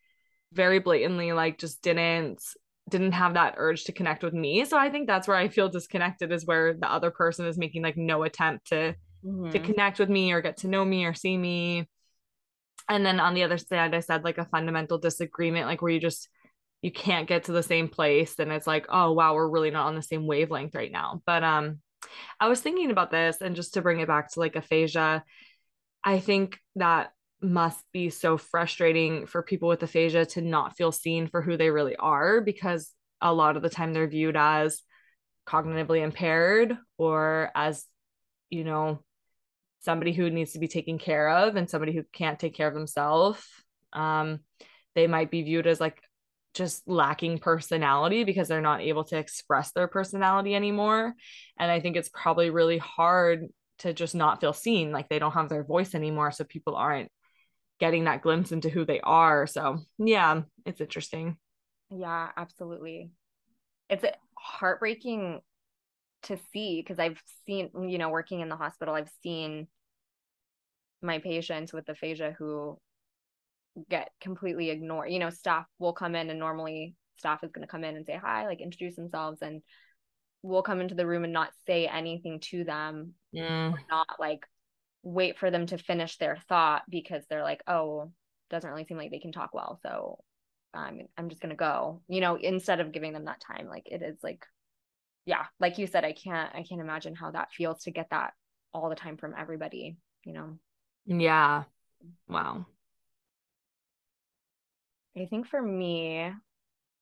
very 0.54 0.80
blatantly 0.80 1.34
like 1.34 1.58
just 1.58 1.82
didn't 1.82 2.42
didn't 2.90 3.12
have 3.14 3.34
that 3.34 3.56
urge 3.58 3.84
to 3.86 3.92
connect 3.92 4.24
with 4.24 4.34
me. 4.34 4.64
So 4.66 4.78
I 4.78 4.90
think 4.90 5.08
that's 5.08 5.28
where 5.28 5.38
I 5.38 5.50
feel 5.50 5.70
disconnected 5.70 6.32
is 6.32 6.46
where 6.46 6.74
the 6.74 6.90
other 6.90 7.12
person 7.12 7.46
is 7.46 7.58
making 7.58 7.84
like 7.84 7.98
no 7.98 8.24
attempt 8.24 8.68
to 8.68 8.96
mm-hmm. 9.26 9.50
to 9.50 9.60
connect 9.60 10.00
with 10.00 10.10
me 10.10 10.32
or 10.32 10.42
get 10.42 10.58
to 10.58 10.68
know 10.68 10.86
me 10.86 11.06
or 11.06 11.14
see 11.14 11.38
me. 11.38 11.88
And 12.90 13.06
then 13.06 13.20
on 13.20 13.34
the 13.34 13.44
other 13.44 13.58
side, 13.58 13.94
I 13.94 14.00
said 14.00 14.24
like 14.24 14.38
a 14.38 14.46
fundamental 14.46 14.98
disagreement, 14.98 15.68
like 15.68 15.82
where 15.82 15.92
you 15.92 16.00
just 16.00 16.30
you 16.82 16.92
can't 16.92 17.28
get 17.28 17.46
to 17.46 17.52
the 17.52 17.64
same 17.64 17.90
place. 17.90 18.36
and 18.40 18.52
it's 18.52 18.68
like, 18.68 18.86
oh 18.90 19.12
wow, 19.12 19.34
we're 19.34 19.50
really 19.50 19.72
not 19.72 19.88
on 19.88 19.96
the 19.96 20.02
same 20.02 20.28
wavelength 20.28 20.76
right 20.76 20.92
now. 20.92 21.22
But 21.26 21.44
um 21.44 21.80
I 22.40 22.48
was 22.48 22.62
thinking 22.62 22.92
about 22.92 23.12
this 23.12 23.38
and 23.42 23.56
just 23.56 23.74
to 23.74 23.82
bring 23.82 24.00
it 24.00 24.08
back 24.08 24.32
to 24.32 24.40
like 24.40 24.56
aphasia, 24.56 25.24
I 26.04 26.20
think 26.20 26.60
that 26.76 27.12
must 27.42 27.84
be 27.94 28.10
so 28.10 28.38
frustrating 28.38 29.26
for 29.28 29.44
people 29.44 29.70
with 29.70 29.84
aphasia 29.84 30.26
to 30.26 30.42
not 30.42 30.76
feel 30.76 30.92
seen 30.92 31.28
for 31.28 31.42
who 31.42 31.56
they 31.58 31.70
really 31.70 31.96
are 31.96 32.42
because 32.42 32.92
a 33.22 33.34
lot 33.34 33.56
of 33.56 33.64
the 33.64 33.70
time 33.70 33.94
they're 33.94 34.08
viewed 34.08 34.36
as 34.36 34.82
cognitively 35.48 36.02
impaired 36.04 36.78
or 36.98 37.52
as 37.56 37.86
you 38.50 38.64
know 38.64 39.00
somebody 39.80 40.12
who 40.12 40.30
needs 40.30 40.54
to 40.54 40.60
be 40.60 40.68
taken 40.68 40.98
care 40.98 41.30
of 41.30 41.56
and 41.56 41.70
somebody 41.70 41.94
who 41.94 42.04
can't 42.12 42.40
take 42.40 42.54
care 42.54 42.68
of 42.68 42.74
themselves. 42.74 43.42
Um, 43.94 44.40
they 44.96 45.08
might 45.08 45.32
be 45.32 45.44
viewed 45.44 45.68
as 45.68 45.80
like 45.80 46.02
just 46.58 46.88
lacking 46.88 47.38
personality 47.38 48.24
because 48.24 48.48
they're 48.48 48.62
not 48.62 48.82
able 48.82 49.04
to 49.04 49.18
express 49.18 49.72
their 49.72 49.88
personality 49.88 50.56
anymore 50.56 51.14
and 51.60 51.72
i 51.72 51.80
think 51.80 51.96
it's 51.96 52.10
probably 52.10 52.50
really 52.50 52.78
hard 52.78 53.48
to 53.80 53.94
just 53.94 54.16
not 54.16 54.42
feel 54.42 54.54
seen 54.54 54.92
like 54.92 55.08
they 55.08 55.20
don't 55.20 55.34
have 55.34 55.50
their 55.50 55.64
voice 55.64 55.94
anymore 55.96 56.32
so 56.32 56.44
people 56.44 56.76
aren't 56.76 57.12
getting 57.80 58.06
that 58.06 58.22
glimpse 58.22 58.52
into 58.52 58.70
who 58.70 58.86
they 58.86 59.00
are. 59.02 59.48
So, 59.48 59.80
yeah, 59.98 60.42
it's 60.66 60.82
interesting. 60.82 61.38
Yeah, 61.90 62.30
absolutely. 62.36 63.12
It's 63.90 64.04
heartbreaking 64.38 65.42
to 66.24 66.38
see 66.52 66.82
because 66.82 67.00
I've 67.00 67.22
seen, 67.46 67.70
you 67.88 67.98
know, 67.98 68.10
working 68.10 68.42
in 68.42 68.50
the 68.50 68.56
hospital, 68.56 68.96
I've 68.96 69.12
seen 69.22 69.68
my 71.02 71.20
patients 71.20 71.72
with 71.72 71.88
aphasia 71.88 72.36
who 72.38 72.80
get 73.90 74.10
completely 74.22 74.70
ignored. 74.70 75.12
You 75.12 75.20
know, 75.20 75.30
staff 75.30 75.66
will 75.80 75.94
come 75.94 76.16
in 76.16 76.30
and 76.30 76.40
normally 76.40 76.96
staff 77.18 77.44
is 77.44 77.52
going 77.52 77.66
to 77.66 77.72
come 77.72 77.84
in 77.84 77.96
and 77.96 78.06
say 78.06 78.20
hi, 78.22 78.46
like 78.46 78.62
introduce 78.62 78.96
themselves 78.96 79.42
and 79.42 79.62
we'll 80.42 80.62
come 80.62 80.82
into 80.82 80.96
the 80.96 81.08
room 81.08 81.24
and 81.24 81.34
not 81.34 81.50
say 81.66 81.88
anything 81.88 82.40
to 82.40 82.64
them. 82.64 83.14
Mm. 83.36 83.76
Not 83.90 84.08
like 84.20 84.46
wait 85.04 85.38
for 85.38 85.52
them 85.52 85.66
to 85.68 85.78
finish 85.78 86.18
their 86.18 86.38
thought 86.48 86.84
because 86.90 87.24
they're 87.30 87.44
like, 87.44 87.64
oh, 87.68 88.12
doesn't 88.50 88.70
really 88.70 88.86
seem 88.86 88.98
like 88.98 89.12
they 89.12 89.20
can 89.20 89.32
talk 89.32 89.54
well. 89.54 89.80
So 89.84 90.20
I'm 90.74 91.08
I'm 91.18 91.30
just 91.30 91.42
gonna 91.42 91.56
go, 91.56 92.02
you 92.08 92.22
know, 92.22 92.36
instead 92.36 92.80
of 92.80 92.92
giving 92.92 93.14
them 93.14 93.26
that 93.26 93.42
time. 93.42 93.68
Like 93.68 93.88
it 93.88 94.02
is 94.02 94.18
like, 94.24 94.46
yeah, 95.26 95.46
like 95.60 95.78
you 95.78 95.88
said, 95.88 96.06
I 96.06 96.14
can't 96.14 96.54
I 96.54 96.64
can't 96.64 96.82
imagine 96.82 97.16
how 97.16 97.32
that 97.32 97.52
feels 97.52 97.84
to 97.84 97.92
get 97.92 98.10
that 98.12 98.34
all 98.74 98.90
the 98.90 98.96
time 98.96 99.18
from 99.18 99.34
everybody, 99.38 99.98
you 100.24 100.34
know. 100.34 100.58
Yeah. 101.06 101.64
Wow. 102.28 102.66
I 105.18 105.26
think 105.26 105.48
for 105.48 105.62
me, 105.62 106.32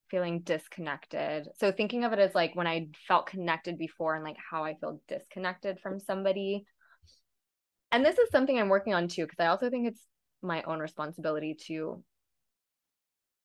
feeling 0.10 0.42
disconnected. 0.42 1.48
So 1.58 1.72
thinking 1.72 2.04
of 2.04 2.14
it 2.14 2.20
as 2.20 2.36
like 2.36 2.56
when 2.56 2.68
I 2.68 2.88
felt 3.08 3.28
connected 3.28 3.78
before 3.78 4.16
and 4.16 4.24
like 4.24 4.38
how 4.52 4.64
I 4.64 4.76
feel 4.76 5.02
disconnected 5.08 5.80
from 5.80 6.00
somebody 6.00 6.66
and 7.96 8.06
this 8.06 8.20
is 8.20 8.30
something 8.30 8.60
I'm 8.60 8.68
working 8.68 8.94
on 8.94 9.08
too, 9.08 9.24
because 9.24 9.40
I 9.40 9.48
also 9.48 9.70
think 9.70 9.88
it's 9.88 10.06
my 10.42 10.64
own 10.64 10.80
responsibility 10.80 11.56
to 11.68 12.04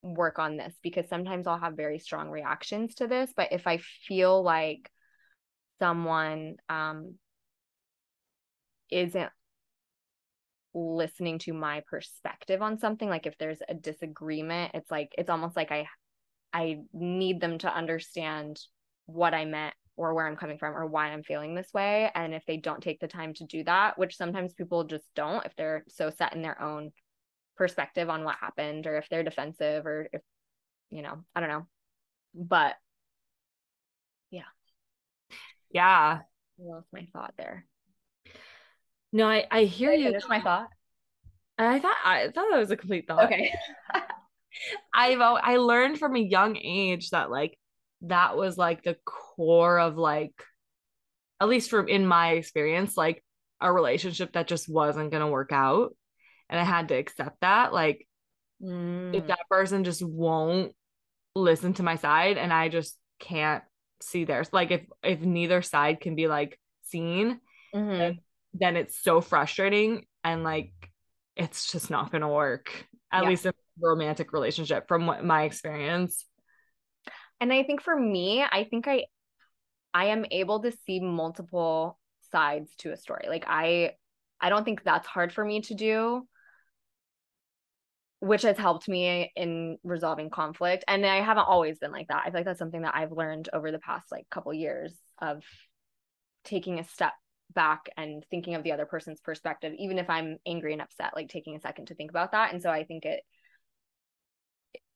work 0.02 0.40
on 0.40 0.56
this 0.56 0.74
because 0.82 1.08
sometimes 1.08 1.46
I'll 1.46 1.60
have 1.60 1.76
very 1.76 2.00
strong 2.00 2.30
reactions 2.30 2.96
to 2.96 3.06
this. 3.06 3.32
But 3.36 3.52
if 3.52 3.68
I 3.68 3.78
feel 4.08 4.42
like 4.42 4.90
someone 5.78 6.56
um, 6.68 7.14
isn't 8.90 9.30
listening 10.74 11.38
to 11.40 11.52
my 11.52 11.82
perspective 11.88 12.62
on 12.62 12.78
something, 12.78 13.08
like 13.08 13.26
if 13.26 13.36
there's 13.38 13.60
a 13.68 13.74
disagreement, 13.74 14.72
it's 14.74 14.90
like 14.90 15.14
it's 15.18 15.30
almost 15.30 15.56
like 15.56 15.72
I 15.72 15.88
I 16.52 16.80
need 16.92 17.40
them 17.40 17.58
to 17.58 17.74
understand 17.74 18.60
what 19.06 19.34
I 19.34 19.44
meant 19.44 19.74
or 19.96 20.14
where 20.14 20.26
I'm 20.26 20.36
coming 20.36 20.58
from 20.58 20.74
or 20.74 20.86
why 20.86 21.08
I'm 21.08 21.22
feeling 21.22 21.54
this 21.54 21.72
way. 21.74 22.10
And 22.14 22.34
if 22.34 22.44
they 22.46 22.56
don't 22.56 22.82
take 22.82 23.00
the 23.00 23.08
time 23.08 23.34
to 23.34 23.44
do 23.44 23.64
that, 23.64 23.98
which 23.98 24.16
sometimes 24.16 24.54
people 24.54 24.84
just 24.84 25.04
don't, 25.14 25.44
if 25.44 25.54
they're 25.56 25.84
so 25.88 26.10
set 26.10 26.34
in 26.34 26.42
their 26.42 26.60
own 26.60 26.92
perspective 27.56 28.08
on 28.08 28.24
what 28.24 28.36
happened, 28.36 28.86
or 28.86 28.96
if 28.96 29.08
they're 29.10 29.22
defensive, 29.22 29.84
or 29.86 30.08
if, 30.12 30.22
you 30.90 31.02
know, 31.02 31.24
I 31.34 31.40
don't 31.40 31.50
know. 31.50 31.66
But 32.34 32.76
yeah. 34.30 34.42
Yeah. 35.70 36.20
I 36.22 36.62
lost 36.62 36.88
my 36.92 37.06
thought 37.12 37.34
there. 37.36 37.66
No, 39.12 39.28
I, 39.28 39.46
I 39.50 39.64
hear 39.64 39.92
you. 39.92 40.12
That's 40.12 40.28
my 40.28 40.40
thought. 40.40 40.68
I 41.58 41.78
thought 41.78 41.96
I 42.04 42.24
thought 42.34 42.46
that 42.50 42.58
was 42.58 42.70
a 42.70 42.76
complete 42.76 43.06
thought. 43.06 43.24
Okay. 43.24 43.52
I've 44.94 45.20
I 45.20 45.56
learned 45.56 45.98
from 45.98 46.16
a 46.16 46.20
young 46.20 46.56
age 46.56 47.10
that 47.10 47.30
like 47.30 47.58
that 48.02 48.36
was 48.36 48.56
like 48.56 48.82
the 48.82 48.96
core 49.04 49.78
of 49.78 49.96
like 49.96 50.32
at 51.40 51.48
least 51.48 51.70
from 51.70 51.88
in 51.88 52.06
my 52.06 52.32
experience 52.32 52.96
like 52.96 53.24
a 53.60 53.72
relationship 53.72 54.32
that 54.32 54.48
just 54.48 54.68
wasn't 54.68 55.10
going 55.10 55.22
to 55.22 55.26
work 55.26 55.52
out 55.52 55.94
and 56.48 56.58
i 56.58 56.64
had 56.64 56.88
to 56.88 56.94
accept 56.94 57.40
that 57.40 57.72
like 57.72 58.06
mm. 58.62 59.14
if 59.14 59.26
that 59.26 59.48
person 59.50 59.84
just 59.84 60.02
won't 60.02 60.74
listen 61.34 61.74
to 61.74 61.82
my 61.82 61.96
side 61.96 62.38
and 62.38 62.52
i 62.52 62.68
just 62.68 62.96
can't 63.18 63.62
see 64.00 64.24
theirs 64.24 64.48
like 64.52 64.70
if 64.70 64.82
if 65.02 65.20
neither 65.20 65.60
side 65.60 66.00
can 66.00 66.14
be 66.14 66.26
like 66.26 66.58
seen 66.84 67.38
mm-hmm. 67.74 68.18
Then, 68.52 68.76
it's 68.76 69.00
so 69.00 69.20
frustrating 69.20 70.06
and 70.24 70.44
like 70.44 70.72
it's 71.36 71.72
just 71.72 71.90
not 71.90 72.10
going 72.10 72.22
to 72.22 72.28
work 72.28 72.86
at 73.12 73.22
yeah. 73.22 73.28
least 73.28 73.46
in 73.46 73.50
a 73.50 73.88
romantic 73.88 74.32
relationship 74.32 74.86
from 74.88 75.06
what 75.06 75.24
my 75.24 75.44
experience. 75.44 76.26
And 77.40 77.52
i 77.52 77.62
think 77.62 77.80
for 77.80 77.98
me 77.98 78.42
i 78.42 78.64
think 78.64 78.86
i 78.86 79.04
i 79.94 80.06
am 80.06 80.26
able 80.30 80.60
to 80.60 80.72
see 80.86 81.00
multiple 81.00 81.98
sides 82.30 82.74
to 82.78 82.92
a 82.92 82.96
story. 82.96 83.26
Like 83.28 83.44
i 83.48 83.92
I 84.42 84.48
don't 84.48 84.64
think 84.64 84.82
that's 84.84 85.06
hard 85.06 85.32
for 85.32 85.44
me 85.44 85.60
to 85.62 85.74
do 85.74 86.26
which 88.22 88.42
has 88.42 88.58
helped 88.58 88.86
me 88.86 89.32
in 89.34 89.78
resolving 89.82 90.28
conflict. 90.28 90.84
And 90.86 91.06
i 91.06 91.22
haven't 91.22 91.44
always 91.44 91.78
been 91.78 91.92
like 91.92 92.08
that. 92.08 92.22
I 92.22 92.24
feel 92.24 92.34
like 92.34 92.44
that's 92.44 92.58
something 92.58 92.82
that 92.82 92.94
i've 92.94 93.12
learned 93.12 93.48
over 93.52 93.72
the 93.72 93.78
past 93.78 94.12
like 94.12 94.28
couple 94.30 94.52
years 94.52 94.94
of 95.20 95.42
taking 96.44 96.78
a 96.78 96.84
step 96.84 97.12
back 97.54 97.88
and 97.96 98.24
thinking 98.30 98.54
of 98.54 98.62
the 98.62 98.72
other 98.72 98.86
person's 98.86 99.20
perspective 99.20 99.72
even 99.78 99.98
if 99.98 100.08
i'm 100.08 100.36
angry 100.46 100.72
and 100.72 100.82
upset 100.82 101.12
like 101.14 101.28
taking 101.28 101.56
a 101.56 101.60
second 101.60 101.86
to 101.86 101.94
think 101.94 102.10
about 102.10 102.32
that. 102.32 102.52
And 102.52 102.62
so 102.62 102.70
i 102.70 102.84
think 102.84 103.04
it 103.04 103.22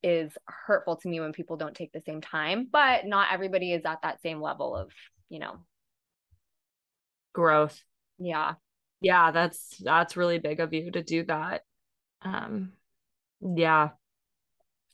is 0.03 0.33
hurtful 0.47 0.97
to 0.97 1.09
me 1.09 1.21
when 1.21 1.33
people 1.33 1.57
don't 1.57 1.75
take 1.75 1.93
the 1.93 2.01
same 2.01 2.21
time 2.21 2.69
but 2.71 3.07
not 3.07 3.33
everybody 3.33 3.73
is 3.73 3.85
at 3.87 4.03
that 4.03 4.21
same 4.21 4.41
level 4.41 4.77
of 4.77 4.91
you 5.29 5.39
know 5.39 5.57
growth. 7.33 7.83
Yeah. 8.19 8.55
Yeah 9.01 9.31
that's 9.31 9.77
that's 9.79 10.17
really 10.17 10.39
big 10.39 10.61
of 10.61 10.73
you 10.73 10.91
to 10.91 11.03
do 11.03 11.25
that. 11.25 11.63
Um 12.23 12.73
yeah. 13.41 13.91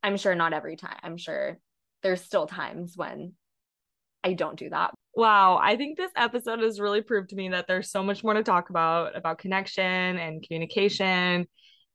I'm 0.03 0.17
sure 0.17 0.35
not 0.35 0.53
every 0.53 0.77
time 0.77 0.97
i'm 1.03 1.17
sure 1.17 1.59
there's 2.03 2.23
still 2.23 2.47
times 2.47 2.97
when 2.97 3.35
i 4.25 4.33
don't 4.33 4.59
do 4.59 4.71
that 4.71 4.95
wow 5.15 5.59
i 5.63 5.77
think 5.77 5.97
this 5.97 6.13
episode 6.17 6.61
has 6.61 6.81
really 6.81 7.03
proved 7.03 7.31
to 7.31 7.37
me 7.37 7.49
that 7.49 7.67
there's 7.67 7.91
so 7.91 8.03
much 8.03 8.23
more 8.23 8.35
to 8.35 8.43
talk 8.43 8.71
about 8.71 9.17
about 9.17 9.39
connection 9.39 9.85
and 9.85 10.43
communication 10.43 11.47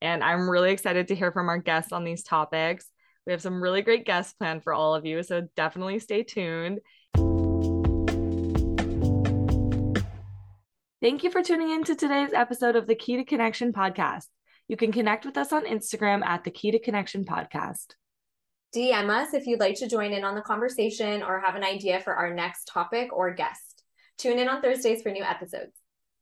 and 0.02 0.24
i'm 0.24 0.50
really 0.50 0.72
excited 0.72 1.08
to 1.08 1.16
hear 1.16 1.32
from 1.32 1.50
our 1.50 1.58
guests 1.58 1.92
on 1.92 2.04
these 2.04 2.24
topics 2.24 2.90
we 3.26 3.32
have 3.32 3.42
some 3.42 3.62
really 3.62 3.82
great 3.82 4.06
guests 4.06 4.34
planned 4.34 4.64
for 4.64 4.74
all 4.74 4.94
of 4.94 5.06
you 5.06 5.24
so 5.24 5.48
definitely 5.56 6.00
stay 6.00 6.24
tuned 6.24 6.80
Thank 11.06 11.24
you 11.24 11.30
for 11.30 11.44
tuning 11.44 11.70
in 11.70 11.84
to 11.84 11.94
today's 11.94 12.34
episode 12.34 12.76
of 12.76 12.88
the 12.88 12.96
Key 12.96 13.18
to 13.18 13.24
Connection 13.24 13.72
podcast. 13.72 14.26
You 14.68 14.76
can 14.76 14.92
connect 14.92 15.24
with 15.24 15.38
us 15.38 15.54
on 15.54 15.66
Instagram 15.66 16.26
at 16.26 16.44
the 16.44 16.50
Key 16.50 16.72
to 16.72 16.80
Connection 16.80 17.26
podcast. 17.26 17.94
DM 18.76 19.10
us 19.10 19.34
if 19.34 19.48
you'd 19.48 19.62
like 19.62 19.76
to 19.76 19.88
join 19.88 20.12
in 20.12 20.26
on 20.26 20.36
the 20.36 20.42
conversation 20.42 21.24
or 21.24 21.40
have 21.40 21.56
an 21.56 21.64
idea 21.64 22.02
for 22.02 22.14
our 22.14 22.34
next 22.34 22.66
topic 22.66 23.14
or 23.14 23.34
guest. 23.34 23.84
Tune 24.18 24.38
in 24.38 24.50
on 24.50 24.62
Thursdays 24.62 25.02
for 25.02 25.12
new 25.12 25.24
episodes. 25.24 25.75